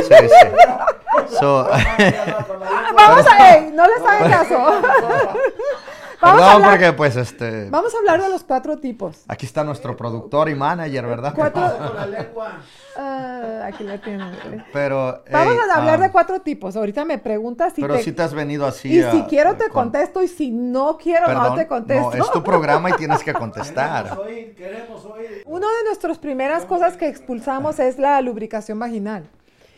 [0.09, 0.47] sí, sí.
[2.97, 3.61] Vamos a...
[3.73, 4.59] no les hagan caso.
[6.21, 7.71] Vamos Perdón, porque pues este...
[7.71, 9.25] Vamos a hablar de los cuatro tipos.
[9.27, 11.33] Aquí está nuestro productor y manager, ¿verdad?
[11.35, 11.63] Cuatro...
[13.01, 14.35] Uh, aquí la tienen.
[14.75, 15.23] Pero...
[15.31, 16.77] Vamos a hablar de cuatro tipos.
[16.77, 20.23] Ahorita me preguntas si Pero si te has venido así Y si quiero te contesto
[20.23, 22.15] y si no quiero no te contesto.
[22.15, 24.05] No, es tu programa y tienes que contestar.
[24.05, 25.43] Queremos oír, queremos oír.
[25.47, 29.31] Una de nuestras primeras cosas que expulsamos es la lubricación vaginal.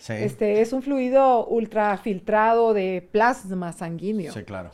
[0.02, 0.14] Sí.
[0.14, 4.32] Este es un fluido ultrafiltrado de plasma sanguíneo.
[4.32, 4.72] Sí, claro.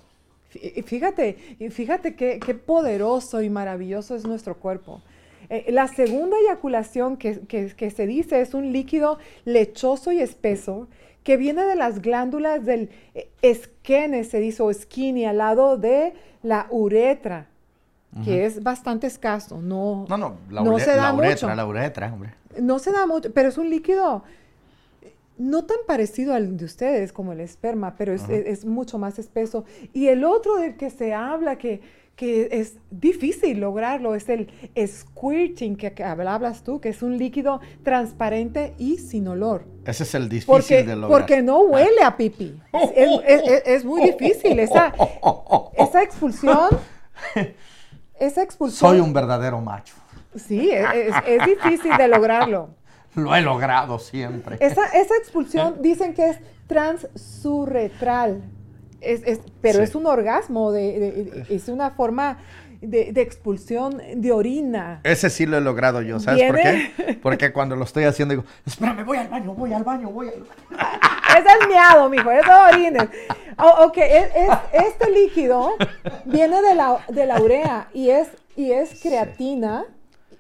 [0.86, 1.34] Fíjate,
[1.70, 5.02] fíjate qué, qué, poderoso y maravilloso es nuestro cuerpo.
[5.50, 10.88] Eh, la segunda eyaculación que, que, se dice es un líquido lechoso y espeso
[11.24, 16.14] que viene de las glándulas del eh, esquene, se dice, o skinny, al lado de
[16.42, 17.48] la uretra,
[18.24, 19.60] que es bastante escaso.
[19.60, 22.32] No, no, no, la, no se da uretra, la uretra, hombre.
[22.58, 24.24] No se da mucho, pero es un líquido
[25.38, 29.64] no tan parecido al de ustedes como el esperma, pero es, es, mucho más espeso.
[29.92, 31.80] Y el otro del que se habla que,
[32.18, 34.48] que es difícil lograrlo es el
[34.84, 39.64] squirting que, hablas tú, que es un líquido transparente y sin olor.
[39.84, 41.20] Ese es el difícil de lograr.
[41.20, 42.60] Porque no huele a pipí.
[42.94, 44.58] Es, muy difícil.
[44.58, 44.92] Esa,
[45.76, 46.70] esa expulsión.
[48.18, 48.90] Esa expulsión.
[48.90, 49.94] Soy un verdadero macho.
[50.34, 52.70] Sí, es difícil de lograrlo.
[53.14, 54.56] Lo he logrado siempre.
[54.60, 55.80] Esa, esa expulsión ¿Eh?
[55.80, 58.42] dicen que es transurretral,
[59.00, 62.38] es, pero es un orgasmo, de, es una forma
[62.80, 65.00] de, expulsión de orina.
[65.04, 67.18] Ese sí lo he logrado yo, ¿sabes por qué?
[67.22, 70.40] Porque cuando lo estoy haciendo digo, espérame, voy al baño, voy al baño, voy al
[70.40, 70.88] baño.
[71.30, 73.08] Ese es miado, mijo, eso es orines.
[73.58, 73.98] Oh, ok,
[74.72, 75.74] este líquido
[76.24, 79.84] viene de la, de la urea y es, y es creatina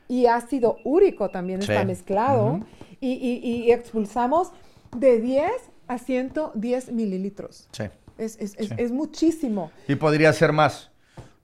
[0.08, 2.60] y ácido úrico también está mezclado.
[3.00, 4.52] y, expulsamos
[4.96, 5.50] de 10
[5.86, 7.68] a 110 mililitros.
[7.72, 7.84] Sí.
[8.18, 9.70] Es, muchísimo.
[9.86, 10.90] Y podría ser más.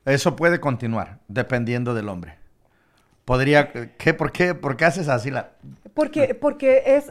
[0.04, 2.36] Eso puede continuar, dependiendo del hombre.
[3.24, 4.12] Podría, ¿qué?
[4.12, 4.54] ¿Por qué?
[4.54, 5.52] ¿Por qué haces así la...?
[5.94, 7.06] Porque, porque es...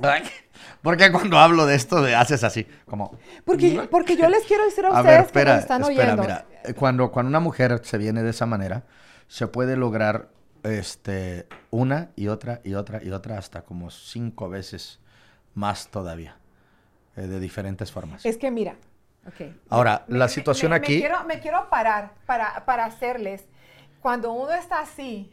[0.83, 3.17] Porque cuando hablo de esto de haces así, como...
[3.45, 6.21] Porque, porque yo les quiero decir a ustedes que me están oyendo.
[6.21, 6.45] Mira,
[6.75, 8.83] cuando, cuando una mujer se viene de esa manera,
[9.27, 10.29] se puede lograr
[10.63, 14.99] este, una y otra y otra y otra hasta como cinco veces
[15.53, 16.37] más todavía,
[17.15, 18.25] eh, de diferentes formas.
[18.25, 18.75] Es que mira,
[19.69, 20.93] Ahora, la situación aquí...
[20.93, 23.45] Me quiero, me quiero parar para, para hacerles,
[24.01, 25.31] cuando uno está así,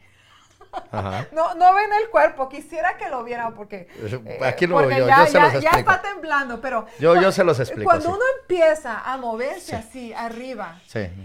[1.33, 3.89] No, no ven el cuerpo, quisiera que lo vieran porque...
[3.99, 5.73] Eh, aquí lo veo yo, ya, yo se los explico.
[5.73, 6.87] Ya está temblando, pero...
[6.99, 7.91] Yo, yo se los explico.
[7.91, 10.81] Cuando uno empieza a moverse así, arriba,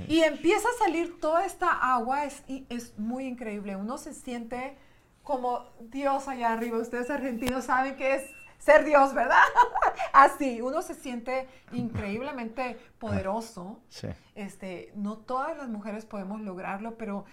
[0.08, 3.76] y empieza a salir toda esta agua, es, es muy increíble.
[3.76, 4.78] Uno se siente
[5.24, 6.78] como Dios allá arriba.
[6.78, 8.24] Ustedes argentinos saben que es
[8.60, 9.41] ser Dios, ¿verdad?
[10.14, 13.80] Así, uno se siente increíblemente poderoso.
[13.89, 14.08] Sí.
[14.36, 17.26] Este, no todas las mujeres podemos lograrlo, pero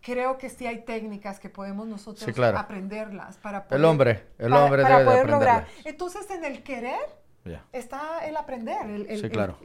[0.00, 4.82] creo que sí hay técnicas que podemos nosotros aprenderlas para poder, el hombre el hombre
[4.82, 7.00] para, poder lograr entonces en el querer
[7.72, 9.56] está el aprender el, sí, claro.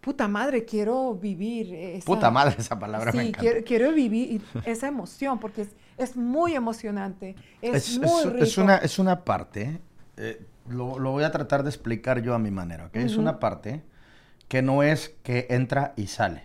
[0.00, 5.66] puta madre quiero vivir puta madre esa palabra sí quiero, vivir esa emoción porque
[5.96, 8.44] es, muy emocionante es, muy rico.
[8.44, 9.80] es una es una parte
[10.16, 12.96] eh, lo, voy a tratar de explicar yo a mi manera ¿ok?
[12.96, 13.82] es una parte
[14.48, 16.44] que no es que entra y sale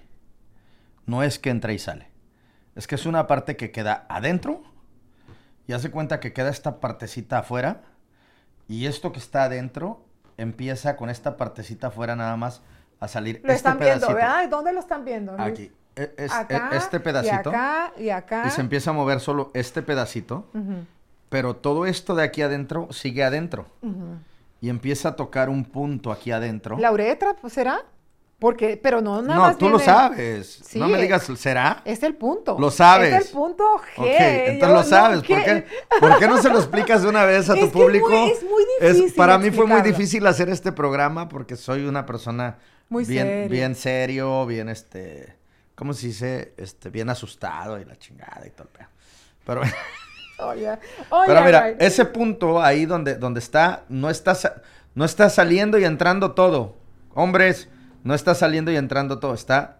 [1.05, 2.16] no es que entra y sale
[2.77, 4.61] es que es una parte que queda adentro
[5.65, 7.81] y hace cuenta que queda esta partecita afuera
[8.67, 10.05] y esto que está adentro
[10.37, 12.61] empieza con esta partecita afuera nada más
[12.99, 13.41] a salir.
[13.43, 14.47] Lo están viendo, ¿verdad?
[14.47, 15.35] ¿Dónde lo están viendo?
[15.39, 15.71] Aquí.
[15.95, 17.49] E, es, e, este pedacito.
[17.49, 18.43] Y acá y acá.
[18.45, 20.45] Y se empieza a mover solo este pedacito.
[21.29, 23.65] Pero todo esto de aquí adentro sigue adentro.
[24.61, 26.77] Y empieza a tocar un punto aquí adentro.
[26.77, 27.83] ¿La uretra, pues será?
[28.39, 29.51] Porque, pero no nada no, más.
[29.53, 30.61] No, tú lo sabes.
[30.75, 31.81] no me digas, ¿será?
[31.85, 32.55] Es el punto.
[32.59, 33.13] Lo sabes.
[33.15, 33.97] Es el punto G.
[33.97, 35.17] Ok, entonces lo sabes.
[35.19, 35.65] ¿Por, qué,
[35.99, 38.11] ¿Por, qué, no se lo explicas de una vez a tu público?
[38.11, 39.13] es muy difícil.
[39.15, 42.59] para mí fue muy difícil hacer este programa porque soy una persona
[42.89, 43.49] muy bien, serio.
[43.49, 45.35] bien serio, bien este.
[45.73, 46.53] ¿Cómo se dice?
[46.57, 48.87] Este, bien asustado y la chingada y todo el pedo.
[49.45, 49.61] Pero.
[50.39, 50.53] Oh,
[51.25, 54.37] pero mira, ese punto ahí donde, donde está, no está,
[54.93, 56.75] no está saliendo y entrando todo.
[57.15, 57.69] Hombres
[58.07, 59.79] no está saliendo y entrando todo, está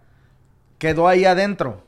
[0.78, 1.82] quedó ahí adentro.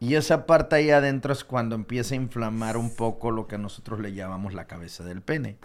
[0.00, 4.00] Y esa parte ahí adentro es cuando empieza a inflamar un poco lo que nosotros
[4.00, 5.56] le llamamos la cabeza del pene.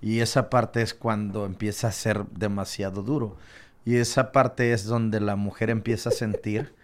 [0.00, 3.36] Y esa parte es cuando empieza a ser demasiado duro.
[3.84, 6.74] Y esa parte es donde la mujer empieza a sentir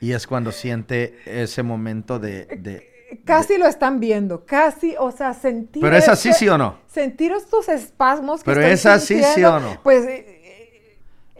[0.00, 3.18] y es cuando siente ese momento de...
[3.24, 5.82] casi lo están viendo, casi, o sea, sentir...
[5.82, 6.78] Pero es así, sí o no.
[6.86, 9.80] Sentir estos espasmos que Pero es así, sí o no.
[9.82, 10.06] Pues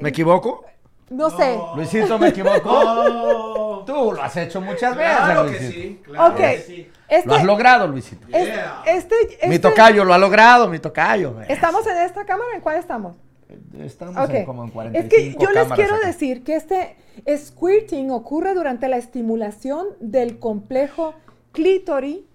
[0.03, 0.65] ¿Me equivoco?
[1.11, 1.59] No, sé.
[1.77, 3.85] Luisito, ¿me equivoco?
[3.87, 6.91] Tú lo has hecho muchas veces, claro Que sí, claro que sí.
[7.09, 8.27] Este, lo has logrado, Luisito.
[8.29, 11.37] Este, este, mi tocayo lo ha logrado, mi tocayo.
[11.49, 12.51] ¿Estamos en esta cámara?
[12.55, 13.15] ¿En cuál estamos?
[13.79, 16.97] Estamos en como en 45 Es que yo les quiero decir que este
[17.37, 21.15] squirting ocurre durante la estimulación del complejo
[21.53, 22.27] clítori,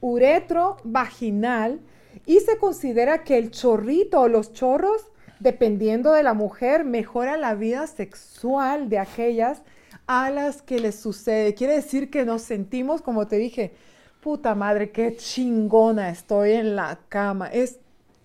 [0.00, 1.80] uretro, vaginal
[2.26, 5.06] y se considera que el chorrito o los chorros
[5.40, 9.62] dependiendo de la mujer, mejora la vida sexual de aquellas
[10.06, 11.54] a las que les sucede.
[11.54, 13.72] Quiere decir que nos sentimos, como te dije,
[14.20, 17.48] puta madre, qué chingona estoy en la cama.
[17.48, 17.78] Es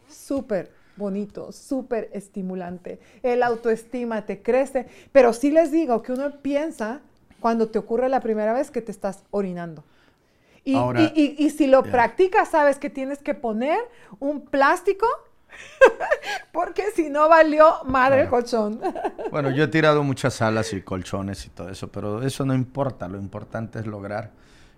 [0.10, 3.00] súper bonito, súper estimulante.
[3.24, 7.02] El autoestima te crece, pero sí les digo que uno piensa
[7.40, 9.84] cuando te ocurre la primera vez que te estás orinando.
[10.64, 10.78] Y,
[11.40, 13.80] y, si lo practicas, sabes que tienes que poner
[14.20, 15.08] un plástico
[16.52, 18.82] porque si no valió madre el colchón.
[19.32, 23.08] bueno, yo he tirado muchas alas y colchones y todo eso, pero eso no importa.
[23.08, 24.32] Lo importante es lograr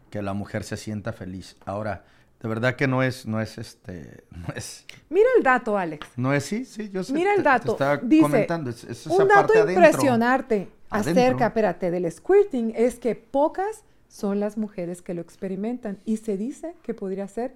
[0.10, 1.56] que la mujer se sienta feliz.
[1.66, 2.04] Ahora,
[2.42, 4.86] de verdad que no es, no es este, no es.
[5.10, 6.08] Mira el dato, Alex.
[6.18, 7.14] No es sí, sí, yo sé.
[7.14, 7.78] Mira el dato.
[8.04, 8.72] Dice, comentando.
[9.10, 15.22] un dato impresionante acerca, espérate, del squirting es que pocas son las mujeres que lo
[15.22, 17.56] experimentan y se dice que podría ser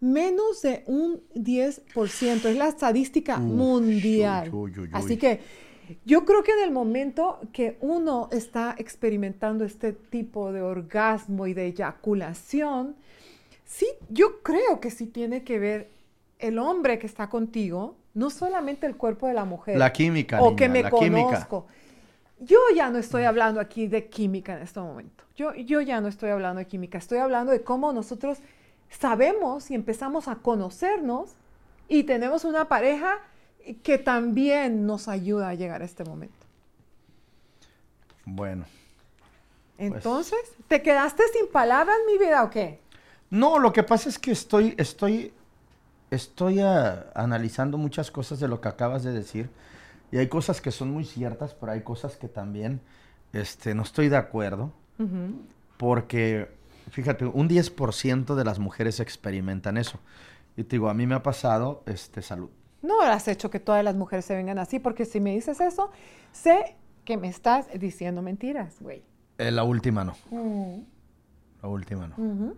[0.00, 2.44] menos de un 10%.
[2.46, 4.50] Es la estadística mundial.
[4.92, 5.40] Así que
[6.04, 11.54] yo creo que en el momento que uno está experimentando este tipo de orgasmo y
[11.54, 12.96] de eyaculación,
[13.64, 15.90] sí, yo creo que sí tiene que ver
[16.38, 19.76] el hombre que está contigo, no solamente el cuerpo de la mujer.
[19.76, 20.42] La química.
[20.42, 21.66] O que me conozco.
[22.38, 25.24] Yo ya no estoy hablando aquí de química en este momento.
[25.36, 26.96] Yo, yo ya no estoy hablando de química.
[26.96, 28.38] Estoy hablando de cómo nosotros
[28.90, 31.30] sabemos y empezamos a conocernos
[31.88, 33.18] y tenemos una pareja
[33.82, 36.46] que también nos ayuda a llegar a este momento.
[38.24, 38.64] Bueno.
[39.76, 40.38] Pues Entonces,
[40.68, 42.80] ¿te quedaste sin palabras, mi vida, o qué?
[43.30, 45.32] No, lo que pasa es que estoy, estoy,
[46.10, 49.48] estoy ah, analizando muchas cosas de lo que acabas de decir
[50.12, 52.80] y hay cosas que son muy ciertas, pero hay cosas que también
[53.32, 54.72] este, no estoy de acuerdo.
[55.78, 56.50] Porque,
[56.90, 59.98] fíjate, un 10% de las mujeres experimentan eso.
[60.56, 62.50] Y te digo, a mí me ha pasado este, salud.
[62.82, 65.90] No has hecho que todas las mujeres se vengan así, porque si me dices eso,
[66.32, 69.02] sé que me estás diciendo mentiras, güey.
[69.38, 70.16] Eh, la última no.
[70.30, 70.82] Mm.
[71.62, 72.54] La última no.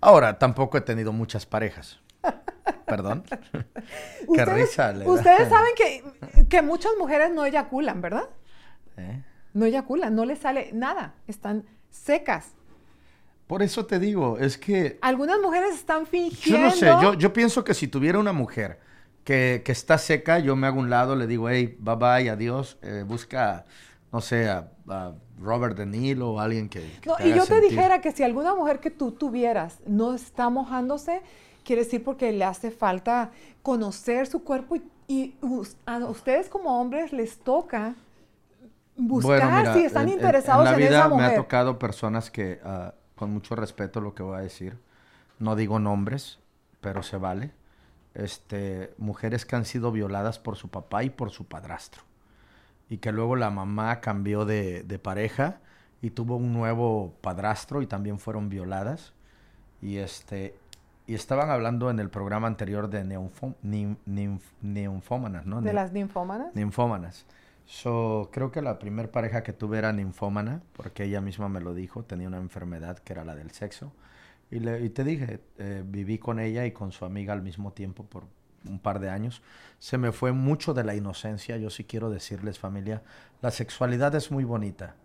[0.00, 2.00] Ahora, tampoco he tenido muchas parejas.
[2.86, 3.24] Perdón.
[4.34, 4.94] Qué risa.
[5.04, 5.70] ustedes saben
[6.48, 8.28] que, muchas mujeres no eyaculan, ¿verdad?
[8.96, 9.22] ¿Eh?
[9.54, 11.14] No eyaculan, no les sale nada.
[11.26, 12.54] Están secas.
[13.50, 14.96] Por eso te digo, es que...
[15.00, 16.56] Algunas mujeres están fingiendo...
[16.56, 18.78] Yo no sé, yo, pienso que si tuviera una mujer
[19.24, 23.02] que, está seca, yo me hago un lado, le digo, hey, bye bye, adiós, eh,
[23.04, 23.64] busca,
[24.12, 24.68] no sé, a,
[25.40, 26.88] Robert De Niro o alguien que...
[27.04, 31.20] no, y yo te dijera que si alguna mujer que tú tuvieras no está mojándose,
[31.64, 33.32] quiere decir porque le hace falta
[33.62, 34.76] conocer su cuerpo
[35.08, 35.34] y,
[35.86, 37.96] a ustedes como hombres les toca
[38.96, 43.54] buscar si están interesados en, la vida Me ha tocado personas que, ah, con mucho
[43.54, 44.78] respeto lo que voy a decir,
[45.38, 46.38] no digo nombres,
[46.80, 47.52] pero se vale,
[48.14, 52.02] este, mujeres que han sido violadas por su papá y por su padrastro.
[52.88, 55.60] Y que luego la mamá cambió de, de pareja
[56.00, 59.12] y tuvo un nuevo padrastro y también fueron violadas.
[59.82, 60.54] Y este,
[61.06, 63.04] y estaban hablando en el programa anterior de
[64.64, 65.60] ninfómanas, ¿no?
[65.60, 66.54] ¿De las ninfómanas?
[66.54, 67.26] Ninfómanas.
[67.72, 71.72] So, creo que la primera pareja que tuve era ninfómana, porque ella misma me lo
[71.72, 73.92] dijo, tenía una enfermedad que era la del sexo.
[74.50, 77.72] Y, le, y te dije, eh, viví con ella y con su amiga al mismo
[77.72, 78.24] tiempo por
[78.64, 79.40] un par de años.
[79.78, 81.58] Se me fue mucho de la inocencia.
[81.58, 83.02] Yo sí quiero decirles, familia,
[83.40, 84.96] la sexualidad es muy bonita,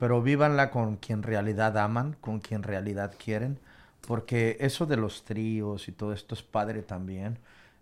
[0.00, 3.60] pero vívanla con quien realidad aman, con quien realidad quieren
[4.06, 7.38] porque eso de los tríos y todo esto es padre también,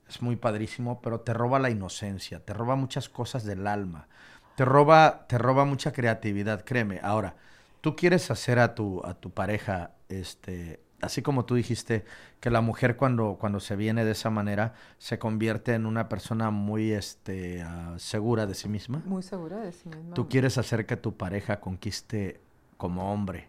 [0.09, 4.09] es muy padrísimo, pero te roba la inocencia, te roba muchas cosas del alma,
[4.57, 7.01] te roba, te roba mucha creatividad, créeme.
[7.03, 7.37] Ahora,
[7.81, 12.05] tú quieres hacer a tu, a tu pareja, este, así como tú dijiste,
[12.41, 16.51] que la mujer cuando, cuando se viene de esa manera se convierte en una persona
[16.51, 19.03] muy este, ah, segura de sí misma.
[19.05, 20.15] Muy segura de sí misma.
[20.15, 22.41] ¿Tú quieres hacer que tu pareja conquiste
[22.77, 23.49] como hombre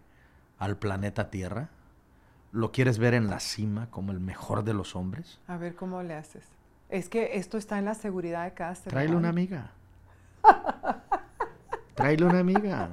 [0.58, 1.70] al planeta Tierra?
[2.52, 5.38] ¿Lo quieres ver en la cima como el mejor de los hombres?
[5.46, 6.44] A ver cómo le haces.
[6.88, 9.70] Es que esto está en la seguridad de cada ser Tráele una amiga.
[11.94, 12.88] Tráele una amiga.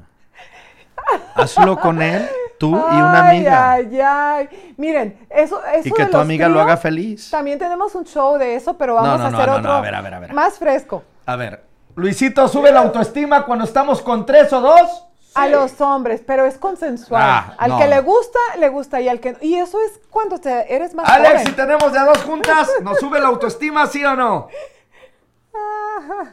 [1.35, 2.27] Hazlo con él,
[2.59, 3.71] tú y una amiga.
[3.71, 4.73] Ay, ay.
[4.75, 7.29] Miren, eso, eso Y que tu amiga lo haga feliz.
[7.29, 10.13] También tenemos un show de eso, pero vamos a hacer otro a ver, a ver,
[10.13, 10.33] a ver.
[10.33, 11.03] más fresco.
[11.25, 11.63] A ver,
[11.95, 15.05] Luisito, sube la autoestima cuando estamos con tres o dos.
[15.35, 17.21] A los hombres, pero es consensual.
[17.21, 19.01] Ah, al que le gusta, le gusta.
[19.01, 22.05] Y al que y eso es cuando te, eres más Alex, si tenemos de a
[22.05, 24.47] dos juntas, ¿nos sube la autoestima, sí o no?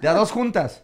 [0.00, 0.82] De a dos juntas.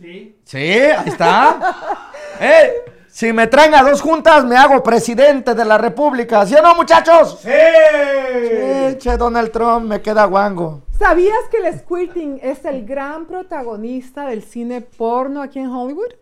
[0.00, 0.38] Sí.
[0.44, 2.02] Sí, ahí está.
[2.40, 6.46] eh, si me traen a dos juntas, me hago presidente de la República.
[6.46, 7.40] ¿Sí o no, muchachos?
[7.42, 8.96] Sí.
[8.98, 10.82] Che, Donald Trump, me queda guango.
[10.98, 16.12] ¿Sabías que el squirting es el gran protagonista del cine porno aquí en Hollywood?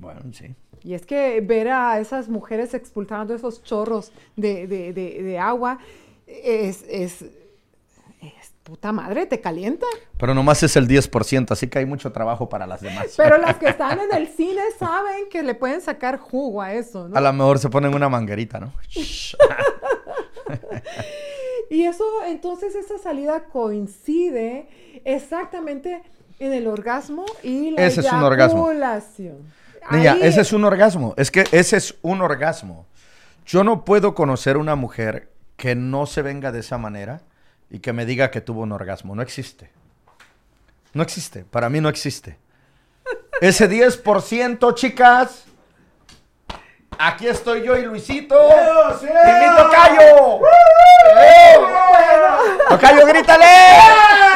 [0.00, 0.54] Bueno, sí.
[0.82, 5.78] Y es que ver a esas mujeres expulsando esos chorros de, de, de, agua
[6.26, 7.22] es, es,
[8.22, 9.86] es, puta madre, te calienta.
[10.16, 13.12] Pero nomás es el 10%, así que hay mucho trabajo para las demás.
[13.16, 17.08] Pero las que están en el cine saben que le pueden sacar jugo a eso,
[17.08, 17.16] ¿no?
[17.16, 18.72] A lo mejor se ponen una manguerita, ¿no?
[21.70, 24.66] y eso, entonces esa salida coincide
[25.04, 26.02] exactamente
[26.38, 28.70] en el orgasmo y la ese es un orgasmo.
[29.90, 31.14] Niña, ese es un orgasmo.
[31.16, 32.86] Es que ese es un orgasmo.
[33.44, 37.20] Yo no puedo conocer una mujer que no se venga de esa manera
[37.68, 39.14] y que me diga que tuvo un orgasmo.
[39.14, 39.70] No existe.
[40.92, 41.44] No existe.
[41.44, 42.38] Para mí no existe.
[43.40, 45.44] Ese 10%, chicas.
[46.98, 48.36] Aquí estoy yo y Luisito.
[48.36, 50.40] ¡Y mi tocayo!
[52.68, 54.29] ¡Tocayo, grítale!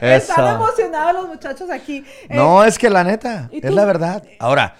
[0.00, 2.04] Están emocionados los muchachos aquí.
[2.30, 4.24] no, es que la neta, es la verdad.
[4.38, 4.76] Ahora,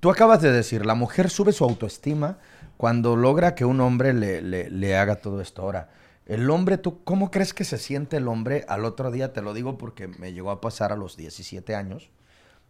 [0.00, 2.38] tú acabas de decir, la mujer sube su autoestima
[2.76, 5.62] cuando logra que un hombre le, le, haga todo esto.
[5.62, 5.90] Ahora,
[6.26, 9.32] el hombre, ¿tú cómo crees que se siente el hombre al otro día?
[9.32, 12.10] Te lo digo porque me llegó a pasar a los 17 años.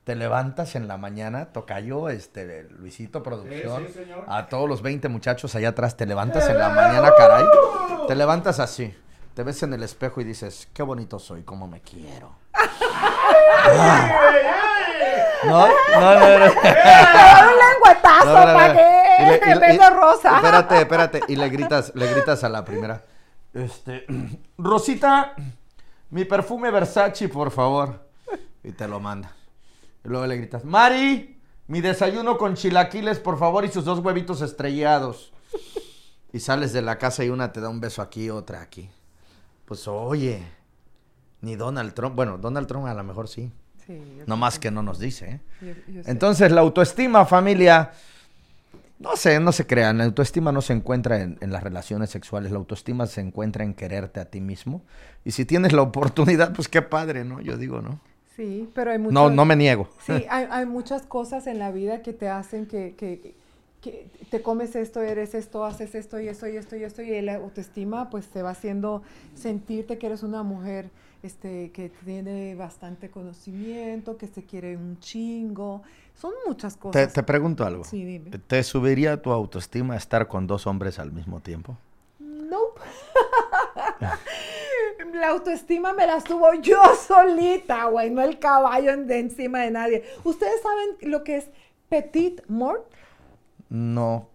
[0.04, 3.88] Te levantas en la mañana, toca yo, este, Luisito Producción,
[4.28, 7.44] a todos los 20 muchachos allá atrás, te levantas en la mañana, caray.
[8.06, 8.94] Te levantas así
[9.36, 12.32] te ves en el espejo y dices, qué bonito soy, cómo me quiero.
[15.44, 16.44] No, no, no, no.
[16.46, 20.36] un lengüetazo para que rosa.
[20.36, 21.20] Espérate, espérate.
[21.28, 23.04] Y le gritas, le gritas a la primera.
[23.52, 24.06] Este,
[24.58, 25.34] Rosita,
[26.10, 28.08] mi perfume Versace, por favor.
[28.64, 29.36] Y te lo manda.
[30.04, 34.40] Y luego le gritas, Mari, mi desayuno con chilaquiles, por favor, y sus dos huevitos
[34.40, 35.32] estrellados.
[36.32, 38.90] Y sales de la casa y una te da un beso aquí, otra aquí.
[39.66, 40.42] Pues oye,
[41.42, 43.52] ni Donald Trump, bueno, Donald Trump a lo mejor sí.
[43.86, 45.40] Sí, no más que no nos dice.
[45.62, 45.76] ¿eh?
[46.06, 47.92] Entonces, la autoestima, familia,
[48.98, 49.98] no sé, no se crean.
[49.98, 52.50] La autoestima no se encuentra en, las relaciones sexuales.
[52.50, 54.82] La autoestima se encuentra en quererte a ti mismo.
[55.24, 57.40] Y si tienes la oportunidad, pues qué padre, ¿no?
[57.40, 58.00] Yo digo, ¿no?
[58.34, 59.14] Sí, pero hay muchas...
[59.14, 59.88] No, no me niego.
[60.04, 63.36] Sí, hay, hay muchas cosas en la vida que te hacen que, que
[64.30, 67.36] te comes esto, eres esto, haces esto y esto y esto y esto y la
[67.36, 69.02] autoestima pues te va haciendo
[69.34, 70.90] sentirte que eres una mujer
[71.22, 75.82] este, que tiene bastante conocimiento, que se quiere un chingo.
[76.14, 77.12] Son muchas cosas.
[77.12, 77.84] Te, pregunto algo.
[77.84, 78.30] Sí, dime.
[78.30, 81.76] ¿Te subiría tu autoestima estar con dos hombres al mismo tiempo?
[82.18, 82.60] No.
[85.14, 90.04] la autoestima me la subo yo solita, güey, no el caballo de encima de nadie.
[90.24, 91.50] ¿Ustedes saben lo que es
[91.88, 92.86] petit mort?
[93.68, 94.28] No.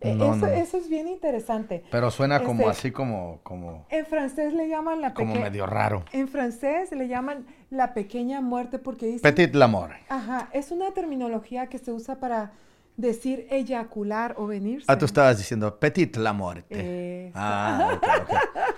[0.00, 1.82] E, eso, eso, es bien interesante.
[1.90, 3.86] Pero suena como este, así como, como...
[3.88, 5.32] En francés le llaman la pequeña...
[5.32, 6.04] Como medio raro.
[6.12, 9.20] En francés le llaman la pequeña muerte porque dice...
[9.20, 9.92] Petit l'amour.
[10.10, 12.52] Ajá, es una terminología que se usa para
[12.96, 14.86] decir eyacular o venirse.
[14.88, 17.32] Ah, tú estabas diciendo petit la muerte.
[17.34, 17.98] Ah,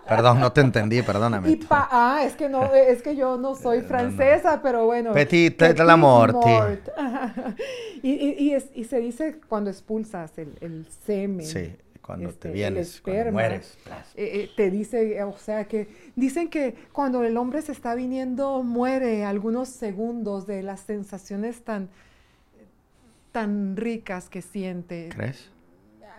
[0.08, 1.58] Perdón, no te entendí, perdóname.
[1.70, 5.12] ah, es que no, es que yo no soy francesa, pero bueno.
[5.12, 6.80] Petit, la muerte.
[8.02, 11.44] y, y, se dice cuando expulsas el, semen.
[11.44, 13.76] Sí, cuando te este, vienes, cuando mueres.
[14.14, 18.62] Eh, eh, te dice, o sea que dicen que cuando el hombre se está viniendo
[18.62, 21.88] muere algunos segundos de las sensaciones tan
[23.36, 25.10] tan ricas que siente.
[25.14, 25.50] ¿Crees?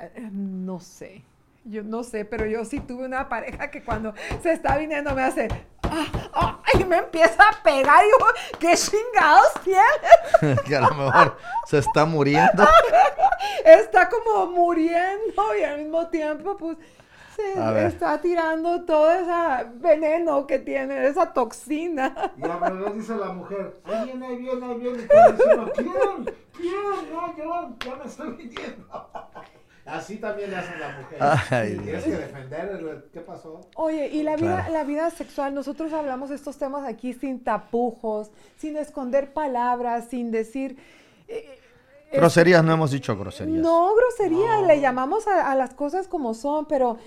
[0.02, 1.24] Eh, no sé.
[1.64, 4.14] Yo no sé, pero yo sí tuve una pareja que cuando
[4.44, 5.48] se está viniendo me hace.
[5.82, 6.06] Ah,
[6.36, 10.62] ah", y me empieza a pegar y yo, ¿qué chingados tiene?
[10.68, 12.64] que a lo mejor se está muriendo.
[13.66, 16.78] está como muriendo y al mismo tiempo, pues
[17.36, 22.32] se está tirando todo ese veneno que tiene, esa toxina.
[22.38, 25.04] Y a verdad dice la mujer, ahí viene, ahí viene, ahí viene.
[25.04, 25.36] Y ¿quién?
[25.36, 25.58] ¿Quién?
[25.58, 26.32] No, yo
[26.64, 28.88] ya me estoy mintiendo.
[29.88, 31.18] Así también le hacen la mujer.
[31.50, 33.10] Ay, Tienes que defender.
[33.14, 33.62] ¿Qué pasó?
[33.76, 38.30] Oye, y la vida, la vida sexual, nosotros hablamos de estos temas aquí sin tapujos,
[38.58, 40.78] sin esconder palabras, sin decir...
[41.30, 41.58] Eh,
[42.12, 43.62] groserías, no hemos dicho groserías.
[43.62, 46.98] No, groserías, le llamamos a, las cosas como son, pero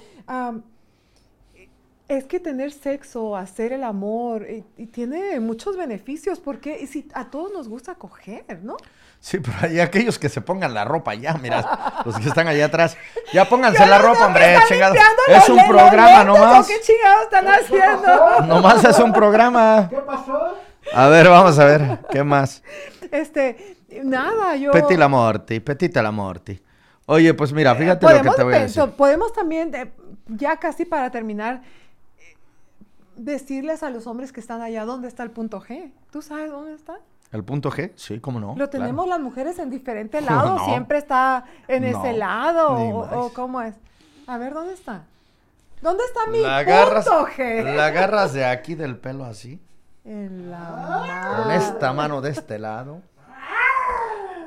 [2.08, 4.46] es que tener sexo, hacer el amor,
[4.76, 8.78] y, tiene muchos beneficios, porque si a todos nos gusta coger, ¿no?
[9.20, 12.66] Sí, pero hay aquellos que se pongan la ropa ya, mira, los que están allá
[12.66, 12.96] atrás.
[13.32, 14.96] Ya pónganse la ropa, hombre, chingados.
[15.28, 16.66] Es un programa nomás.
[16.66, 18.40] ¿Qué chingados están haciendo?
[18.46, 19.88] Nomás es un programa.
[19.90, 20.56] ¿Qué pasó?
[20.94, 22.62] A ver, vamos a ver, ¿qué más?
[23.10, 24.72] Este, nada, yo...
[24.72, 26.60] Petit la morti, petita la morti.
[27.06, 28.82] Oye, pues mira, fíjate lo que te voy a decir.
[28.96, 29.72] Podemos también,
[30.28, 31.62] ya casi para terminar,
[33.16, 35.92] decirles a los hombres que están allá dónde está el punto G.
[36.10, 36.98] ¿Tú sabes dónde está?
[37.32, 37.92] ¿El punto G?
[37.94, 38.54] Sí, cómo no.
[38.56, 43.74] Lo tenemos las mujeres en diferente lado, siempre está en ese lado, o, cómo es.
[44.26, 45.04] A ver, ¿dónde está?
[45.80, 47.74] ¿Dónde está mi punto G?
[47.74, 49.60] La agarras de aquí del pelo así.
[50.04, 53.02] En la Con esta mano de este lado.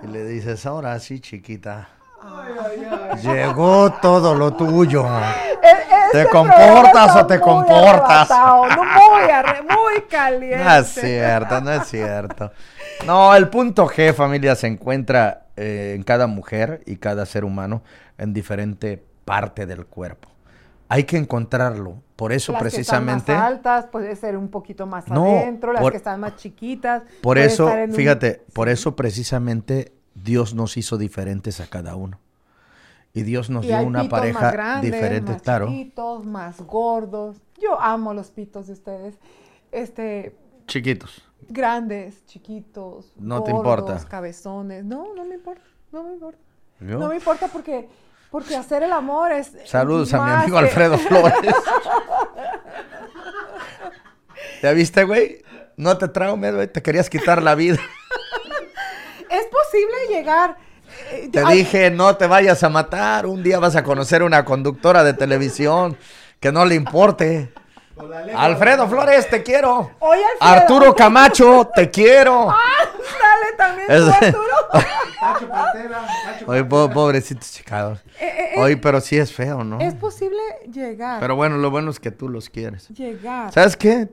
[0.03, 1.88] Y le dices, ahora sí, chiquita.
[3.21, 5.05] Llegó todo lo tuyo.
[5.07, 8.29] E-, ¿Te comportas o te comportas?
[9.14, 10.64] Muy, muy caliente.
[10.64, 12.51] No es cierto, no es cierto.
[13.05, 17.84] No, el punto G, familia, se encuentra eh, en cada mujer y cada ser humano
[18.18, 20.30] en diferente parte del cuerpo.
[20.89, 22.01] Hay que encontrarlo.
[22.16, 23.26] Por eso precisamente.
[23.26, 27.03] Que están más altas, puede ser un poquito más adentro, las que están más chiquitas.
[27.22, 32.20] Por eso, fíjate, por eso precisamente Dios nos hizo diferentes a cada uno.
[33.16, 35.68] Y Dios nos dio una pareja diferente, más claro.
[35.68, 37.38] Chiquitos, más gordos.
[37.61, 39.16] Yo amo los pitos de ustedes.
[39.72, 40.36] Este.
[40.66, 41.22] Chiquitos.
[41.47, 43.14] Grandes, chiquitos.
[43.18, 44.05] No gordos, te importa.
[44.09, 44.84] Cabezones.
[44.84, 45.61] No, no me importa.
[45.91, 46.39] No me importa.
[46.80, 47.88] No me importa porque,
[48.32, 49.51] porque hacer el amor es.
[49.66, 51.55] Saludos a mi amigo Alfredo Flores.
[54.64, 55.43] ¿Ya viste, güey?
[55.78, 56.68] No te traumes, güey.
[56.68, 57.78] Te querías quitar la vida.
[59.30, 60.57] es posible llegar
[61.11, 63.25] eh, te dije, no te vayas a matar.
[63.25, 65.97] Un día vas a conocer una conductora de televisión
[66.39, 67.53] que no le importe.
[68.35, 69.91] Alfredo Flores, te quiero.
[70.39, 72.49] Arturo Camacho, te quiero.
[72.49, 72.55] Ah,
[73.21, 74.43] dale también Arturo.
[76.47, 77.99] Oye, pobrecitos chicados.
[78.19, 79.79] Eh, eh, Oye, pero sí es feo, ¿no?
[79.79, 80.39] Es posible
[80.71, 81.19] llegar.
[81.19, 82.89] Pero bueno, lo bueno es que tú los quieres.
[82.89, 83.51] Llegar.
[83.51, 84.09] ¿Sabes qué?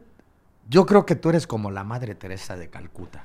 [0.69, 3.25] Yo creo que tú eres como la Madre Teresa de Calcuta.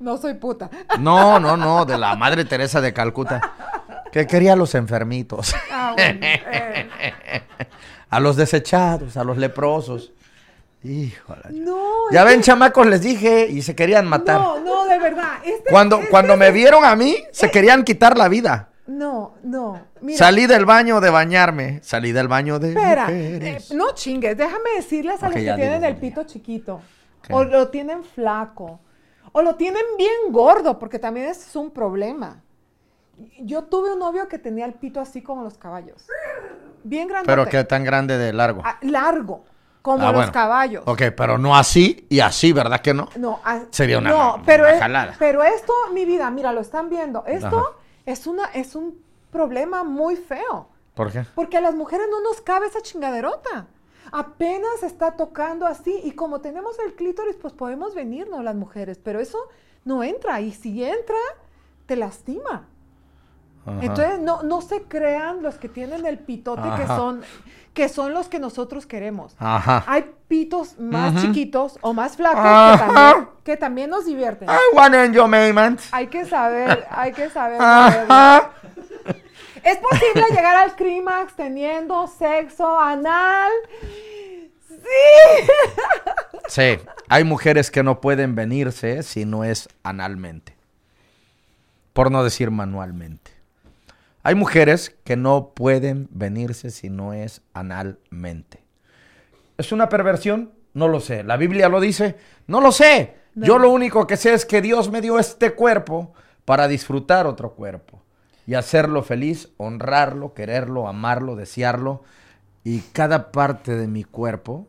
[0.00, 0.70] No soy puta.
[0.98, 3.40] No, no, no, de la Madre Teresa de Calcuta.
[4.12, 5.54] Que quería a los enfermitos.
[5.70, 6.90] Ah, eh.
[8.10, 10.12] A los desechados, a los leprosos.
[10.84, 11.42] Híjole.
[11.50, 11.84] No.
[12.12, 14.38] Ya ven, chamacos, les dije y se querían matar.
[14.40, 15.38] No, no, de verdad.
[15.44, 18.68] Este cuando este cuando me vieron a mí, se querían quitar la vida.
[18.86, 19.80] No, no.
[20.14, 21.80] Salí del baño de bañarme.
[21.82, 22.68] Salí del baño de.
[22.68, 24.36] Espera, eh, no chingues.
[24.36, 26.82] Déjame decirles a los que tienen el pito chiquito.
[27.30, 28.78] O lo tienen flaco
[29.36, 32.40] o lo tienen bien gordo, porque también es un problema.
[33.40, 36.06] Yo tuve un novio que tenía el pito así como los caballos.
[36.84, 37.26] Bien grande.
[37.26, 38.62] ¿Pero qué tan grande de largo?
[38.64, 39.44] Ah, largo,
[39.82, 40.84] como ah, los caballos.
[40.86, 43.08] Ok, pero no así y así, ¿verdad que no?
[43.16, 44.66] No, sería una, no, pero
[45.18, 47.24] Pero esto, mi vida, mira, lo están viendo.
[47.26, 47.74] Esto
[48.06, 50.68] es, una, es un problema muy feo.
[50.94, 51.24] ¿Por qué?
[51.34, 53.66] Porque a las mujeres no nos cabe esa chingaderota
[54.12, 59.20] apenas está tocando así y como tenemos el clítoris, pues podemos venirnos las mujeres, pero
[59.20, 59.38] eso
[59.84, 61.16] no entra y si entra,
[61.86, 62.68] te lastima.
[63.80, 67.22] Entonces no, no se crean los que tienen el pitote que son
[67.74, 69.34] que son los que nosotros queremos.
[69.38, 74.48] Hay pitos más chiquitos o más flacos que también, nos divierten.
[74.48, 75.80] I want enjoyment.
[75.90, 77.60] Hay que saber, hay que saber.
[79.64, 83.50] ¿Es posible llegar al clímax teniendo sexo anal?
[84.68, 84.76] Sí.
[86.48, 90.54] Sí, hay mujeres que no pueden venirse si no es analmente.
[91.94, 93.30] Por no decir manualmente.
[94.22, 98.62] Hay mujeres que no pueden venirse si no es analmente.
[99.56, 100.52] ¿Es una perversión?
[100.74, 101.22] No lo sé.
[101.22, 102.16] ¿La Biblia lo dice?
[102.46, 103.14] No lo sé.
[103.34, 106.12] Yo lo único que sé es que Dios me dio este cuerpo
[106.44, 107.93] para disfrutar otro cuerpo
[108.46, 112.02] y hacerlo feliz, honrarlo, quererlo, amarlo, desearlo
[112.62, 114.66] y cada parte de mi cuerpo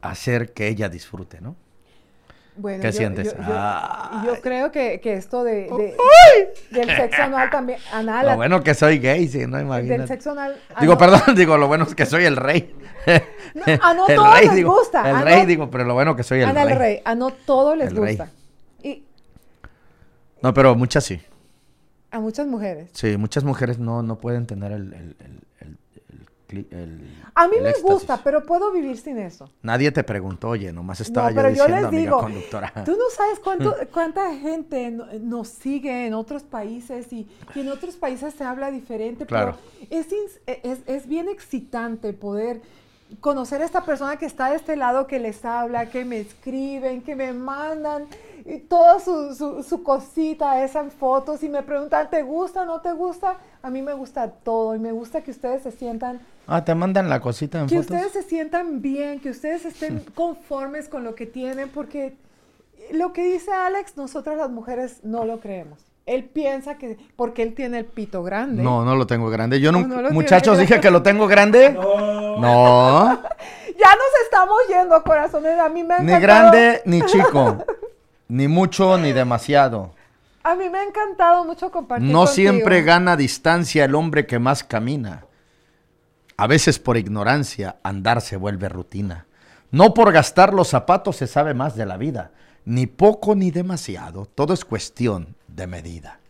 [0.00, 1.56] hacer que ella disfrute, ¿no?
[2.56, 3.34] Bueno, ¿Qué yo, sientes?
[3.34, 5.94] Yo, creo que, esto de,
[6.70, 7.78] del sexo anal también.
[7.90, 9.98] Anal, lo bueno que soy gay, sí, no imagínate.
[9.98, 10.60] Del sexo anal.
[10.78, 12.74] Digo, perdón, digo, lo bueno es que soy el rey.
[13.54, 15.10] No, a no todos les gusta.
[15.10, 16.72] El rey, digo, pero lo bueno que soy el rey.
[16.72, 17.02] el rey.
[17.04, 18.28] A no todos les gusta.
[18.82, 19.04] Y,
[20.42, 21.20] no, pero muchas sí.
[22.10, 22.90] A muchas mujeres.
[22.92, 25.16] Sí, muchas mujeres no, no pueden tener el,
[27.34, 29.50] a mí me gusta, pero puedo vivir sin eso.
[29.62, 32.72] Nadie te preguntó, oye, nomás estaba yo diciendo, yo les digo, conductora.
[32.84, 34.90] Tú no sabes cuánto, cuánta gente
[35.20, 39.56] nos sigue en otros países y, en otros países se habla diferente, claro.
[39.80, 40.06] pero es,
[40.46, 42.60] es, es bien excitante poder
[43.20, 47.02] conocer a esta persona que está de este lado, que les habla, que me escriben,
[47.02, 48.06] que me mandan
[48.50, 52.92] y toda su, su, su, cosita, esas fotos y me preguntan, ¿te gusta, no te
[52.92, 53.36] gusta?
[53.62, 56.20] A mí me gusta todo y me gusta que ustedes se sientan...
[56.48, 57.86] Ah, te mandan la cosita en que fotos.
[57.86, 62.16] Que ustedes se sientan bien, que ustedes estén conformes con lo que tienen, porque
[62.90, 65.78] lo que dice Alex, nosotras las mujeres no lo creemos.
[66.06, 68.64] Él piensa que porque él tiene el pito grande.
[68.64, 69.60] No, no lo tengo grande.
[69.60, 71.76] Yo no, muchachos dije que lo tengo grande.
[72.30, 72.38] No.
[72.38, 73.22] No.
[73.78, 75.58] ya nos estamos yendo, corazones.
[75.58, 77.58] A mí me Ni grande ni chico.
[78.30, 79.92] Ni mucho ni demasiado.
[80.44, 82.08] A mí me ha encantado mucho compartir.
[82.08, 85.24] No siempre gana distancia el hombre que más camina.
[86.36, 89.26] A veces por ignorancia andar se vuelve rutina.
[89.72, 92.30] No por gastar los zapatos se sabe más de la vida.
[92.64, 94.26] Ni poco ni demasiado.
[94.26, 96.20] Todo es cuestión de medida.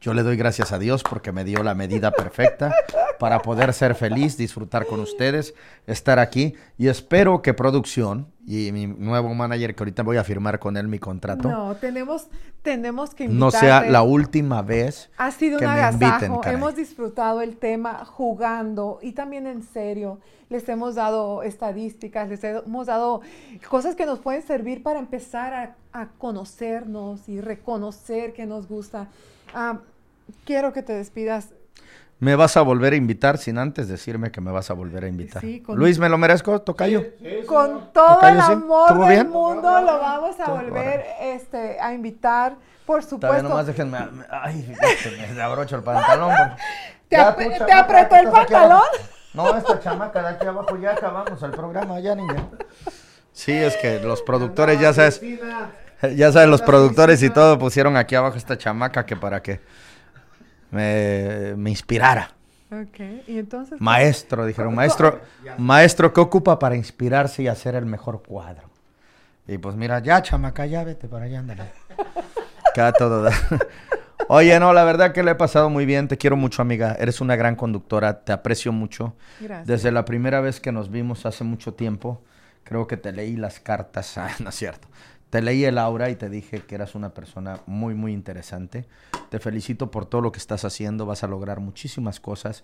[0.00, 2.74] Yo le doy gracias a Dios porque me dio la medida perfecta
[3.18, 5.54] para poder ser feliz, disfrutar con ustedes,
[5.86, 10.58] estar aquí y espero que producción y mi nuevo manager que ahorita voy a firmar
[10.58, 11.48] con él mi contrato.
[11.48, 12.28] No, tenemos
[12.62, 15.10] tenemos que No sea la última vez.
[15.18, 16.42] Ha sido que un agasajo.
[16.44, 20.18] hemos disfrutado el tema jugando y también en serio.
[20.50, 23.22] Les hemos dado estadísticas, les hemos dado
[23.68, 29.08] cosas que nos pueden servir para empezar a, conocernos y reconocer que nos gusta.
[29.54, 29.80] Ah,
[30.44, 31.54] quiero que te despidas.
[32.20, 35.08] Me vas a volver a invitar sin antes decirme que me vas a volver a
[35.08, 35.42] invitar.
[35.68, 36.60] Luis, ¿me lo merezco?
[36.60, 37.04] Tocayo.
[37.46, 42.56] con todo el amor del mundo lo vamos a volver este, a invitar,
[42.86, 43.42] por supuesto.
[43.42, 43.98] nomás déjenme.
[44.30, 44.74] Ay,
[45.34, 46.32] me abrocho el pantalón.
[47.08, 48.82] ¿Te, apretó el pantalón?
[49.34, 52.48] No, esta chamaca de aquí abajo ya acabamos el programa, ya niña.
[53.32, 55.20] Sí, es que los productores, ya sabes.
[56.16, 59.60] Ya sabes, los productores y todo pusieron aquí abajo esta chamaca que para que
[60.70, 62.30] me, inspirara.
[63.26, 63.80] ¿y entonces?
[63.80, 65.20] Maestro, dijeron, maestro,
[65.58, 68.68] maestro, ¿qué ocupa para inspirarse y hacer el mejor cuadro?
[69.46, 71.64] Y pues mira, ya chamaca, ya vete para allá, ándale.
[72.74, 73.30] Queda todo.
[74.28, 76.96] Oye, no, la verdad que le he pasado muy bien, te quiero mucho, amiga.
[76.98, 79.14] Eres una gran conductora, te aprecio mucho.
[79.40, 79.66] Gracias.
[79.66, 82.22] Desde la primera vez que nos vimos hace mucho tiempo,
[82.64, 84.16] creo que te leí las cartas.
[84.18, 84.88] Ah, no es cierto.
[85.34, 88.86] Te leí el aura y te dije que eras una persona muy, muy interesante.
[89.30, 92.62] Te felicito por todo lo que estás haciendo, vas a lograr muchísimas cosas.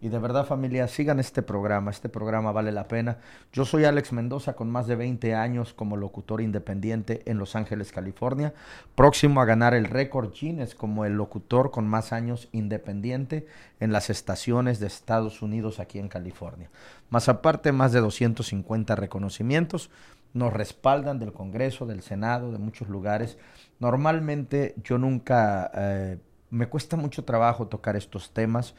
[0.00, 3.18] Y de verdad familia, sigan este programa, este programa vale la pena.
[3.52, 7.90] Yo soy Alex Mendoza con más de 20 años como locutor independiente en Los Ángeles,
[7.90, 8.54] California,
[8.94, 13.48] próximo a ganar el récord Guinness como el locutor con más años independiente
[13.80, 16.70] en las estaciones de Estados Unidos aquí en California.
[17.10, 19.90] Más aparte, más de 250 reconocimientos
[20.34, 23.38] nos respaldan del Congreso, del Senado, de muchos lugares.
[23.80, 26.18] Normalmente yo nunca, eh,
[26.50, 28.74] me cuesta mucho trabajo tocar estos temas,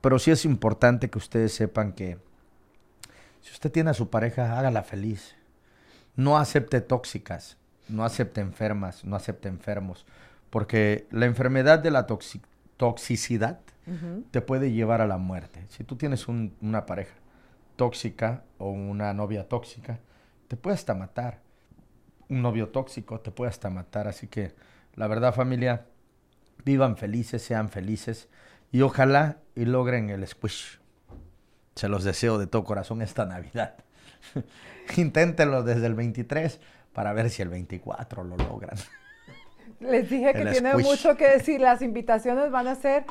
[0.00, 2.18] pero sí es importante que ustedes sepan que
[3.40, 5.36] si usted tiene a su pareja, hágala feliz.
[6.16, 7.56] No acepte tóxicas,
[7.88, 10.04] no acepte enfermas, no acepte enfermos,
[10.50, 12.06] porque la enfermedad de la
[12.76, 13.60] toxicidad
[14.30, 15.64] te puede llevar a la muerte.
[15.70, 17.14] Si tú tienes una pareja
[17.76, 19.98] tóxica o una novia tóxica,
[20.48, 21.40] te puede hasta matar.
[22.28, 24.08] Un novio tóxico te puede hasta matar.
[24.08, 24.54] Así que
[24.94, 25.86] la verdad familia,
[26.64, 28.28] vivan felices, sean felices
[28.72, 30.80] y ojalá y logren el squish.
[31.74, 33.76] Se los deseo de todo corazón esta Navidad.
[34.96, 36.60] Inténtenlo desde el 23
[36.92, 38.76] para ver si el 24 lo logran.
[39.80, 41.60] Les dije que tiene mucho que decir.
[41.60, 43.04] Las invitaciones van a ser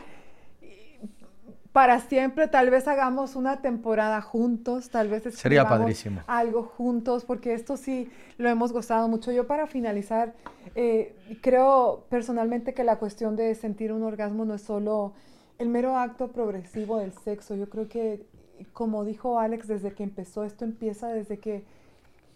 [1.77, 7.53] para siempre, tal vez hagamos una temporada juntos, tal vez sería padrísimo algo juntos, porque
[7.53, 8.09] esto sí
[8.39, 9.31] lo hemos gozado mucho.
[9.31, 10.33] Yo para finalizar,
[10.73, 15.13] eh, creo personalmente que la cuestión de sentir un orgasmo no es solo
[15.59, 17.53] el mero acto progresivo del sexo.
[17.53, 18.25] Yo creo que,
[18.73, 21.63] como dijo Alex, desde que empezó, esto empieza desde que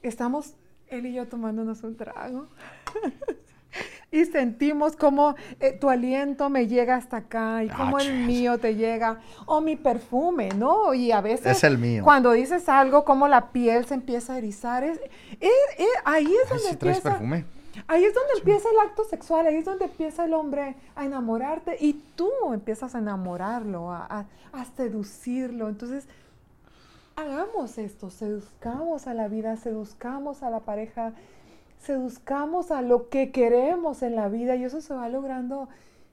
[0.03, 0.53] estamos
[0.85, 2.45] él y yo tomándonos un trago.
[4.11, 8.76] y sentimos como eh, tu aliento me llega hasta acá y como el mío te
[8.76, 10.93] llega, o mi perfume, ¿no?
[10.93, 12.03] Y a veces es el mío.
[12.03, 14.99] cuando dices algo, como la piel se empieza a erizar, es,
[16.05, 17.01] ahí es donde empieza...
[17.01, 17.45] perfume.
[17.88, 21.78] Ahí es donde empieza el acto sexual, ahí es donde empieza el hombre a enamorarte
[21.80, 25.70] y tú empiezas a enamorarlo, a, a seducirlo.
[25.70, 26.05] Entonces,
[27.16, 31.13] hagamos esto, seduzcamos a la vida, seduzcamos a la pareja,
[31.82, 35.67] seduzcamos a lo que queremos en la vida y eso se va logrando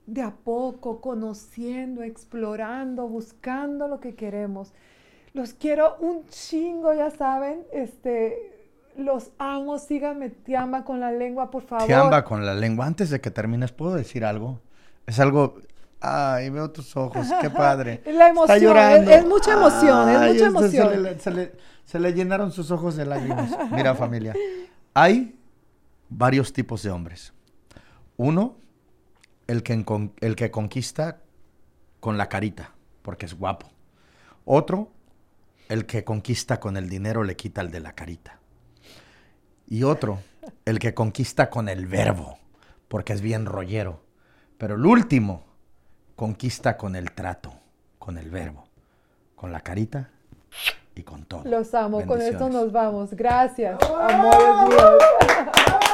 [0.06, 4.72] de a poco, conociendo, explorando, buscando lo que queremos.
[5.34, 11.62] Los quiero un chingo, ya saben, este, los amo, síganme, tiamba con la lengua, por
[11.62, 11.86] favor.
[11.86, 12.86] Tiamba con la lengua.
[12.86, 14.60] Antes de que termines, ¿puedo decir algo?
[15.06, 15.58] Es algo...
[16.00, 18.02] Ay, veo tus ojos, qué padre.
[18.06, 19.10] La emoción, Está llorando.
[19.10, 20.90] Es, mucha emoción, es mucha emoción.
[20.90, 21.52] Se le, se, le,
[21.84, 23.50] se le llenaron sus ojos de lágrimas.
[23.72, 24.32] Mira, familia,
[24.94, 25.37] hay
[26.08, 27.32] varios tipos de hombres.
[28.16, 28.56] Uno,
[29.46, 29.84] el que,
[30.20, 31.20] el que conquista
[32.00, 32.72] con la carita,
[33.02, 33.70] porque es guapo.
[34.44, 34.90] Otro,
[35.68, 38.38] el que conquista con el dinero le quita el de la carita.
[39.66, 40.20] Y otro,
[40.64, 42.38] el que conquista con el verbo,
[42.88, 44.02] porque es bien rollero.
[44.56, 45.44] Pero el último,
[46.16, 47.52] conquista con el trato,
[47.98, 48.64] con el verbo,
[49.36, 50.10] con la carita
[50.94, 51.42] y con todo.
[51.44, 53.12] Los amo, con esto nos vamos.
[53.12, 55.78] Gracias, amores míos.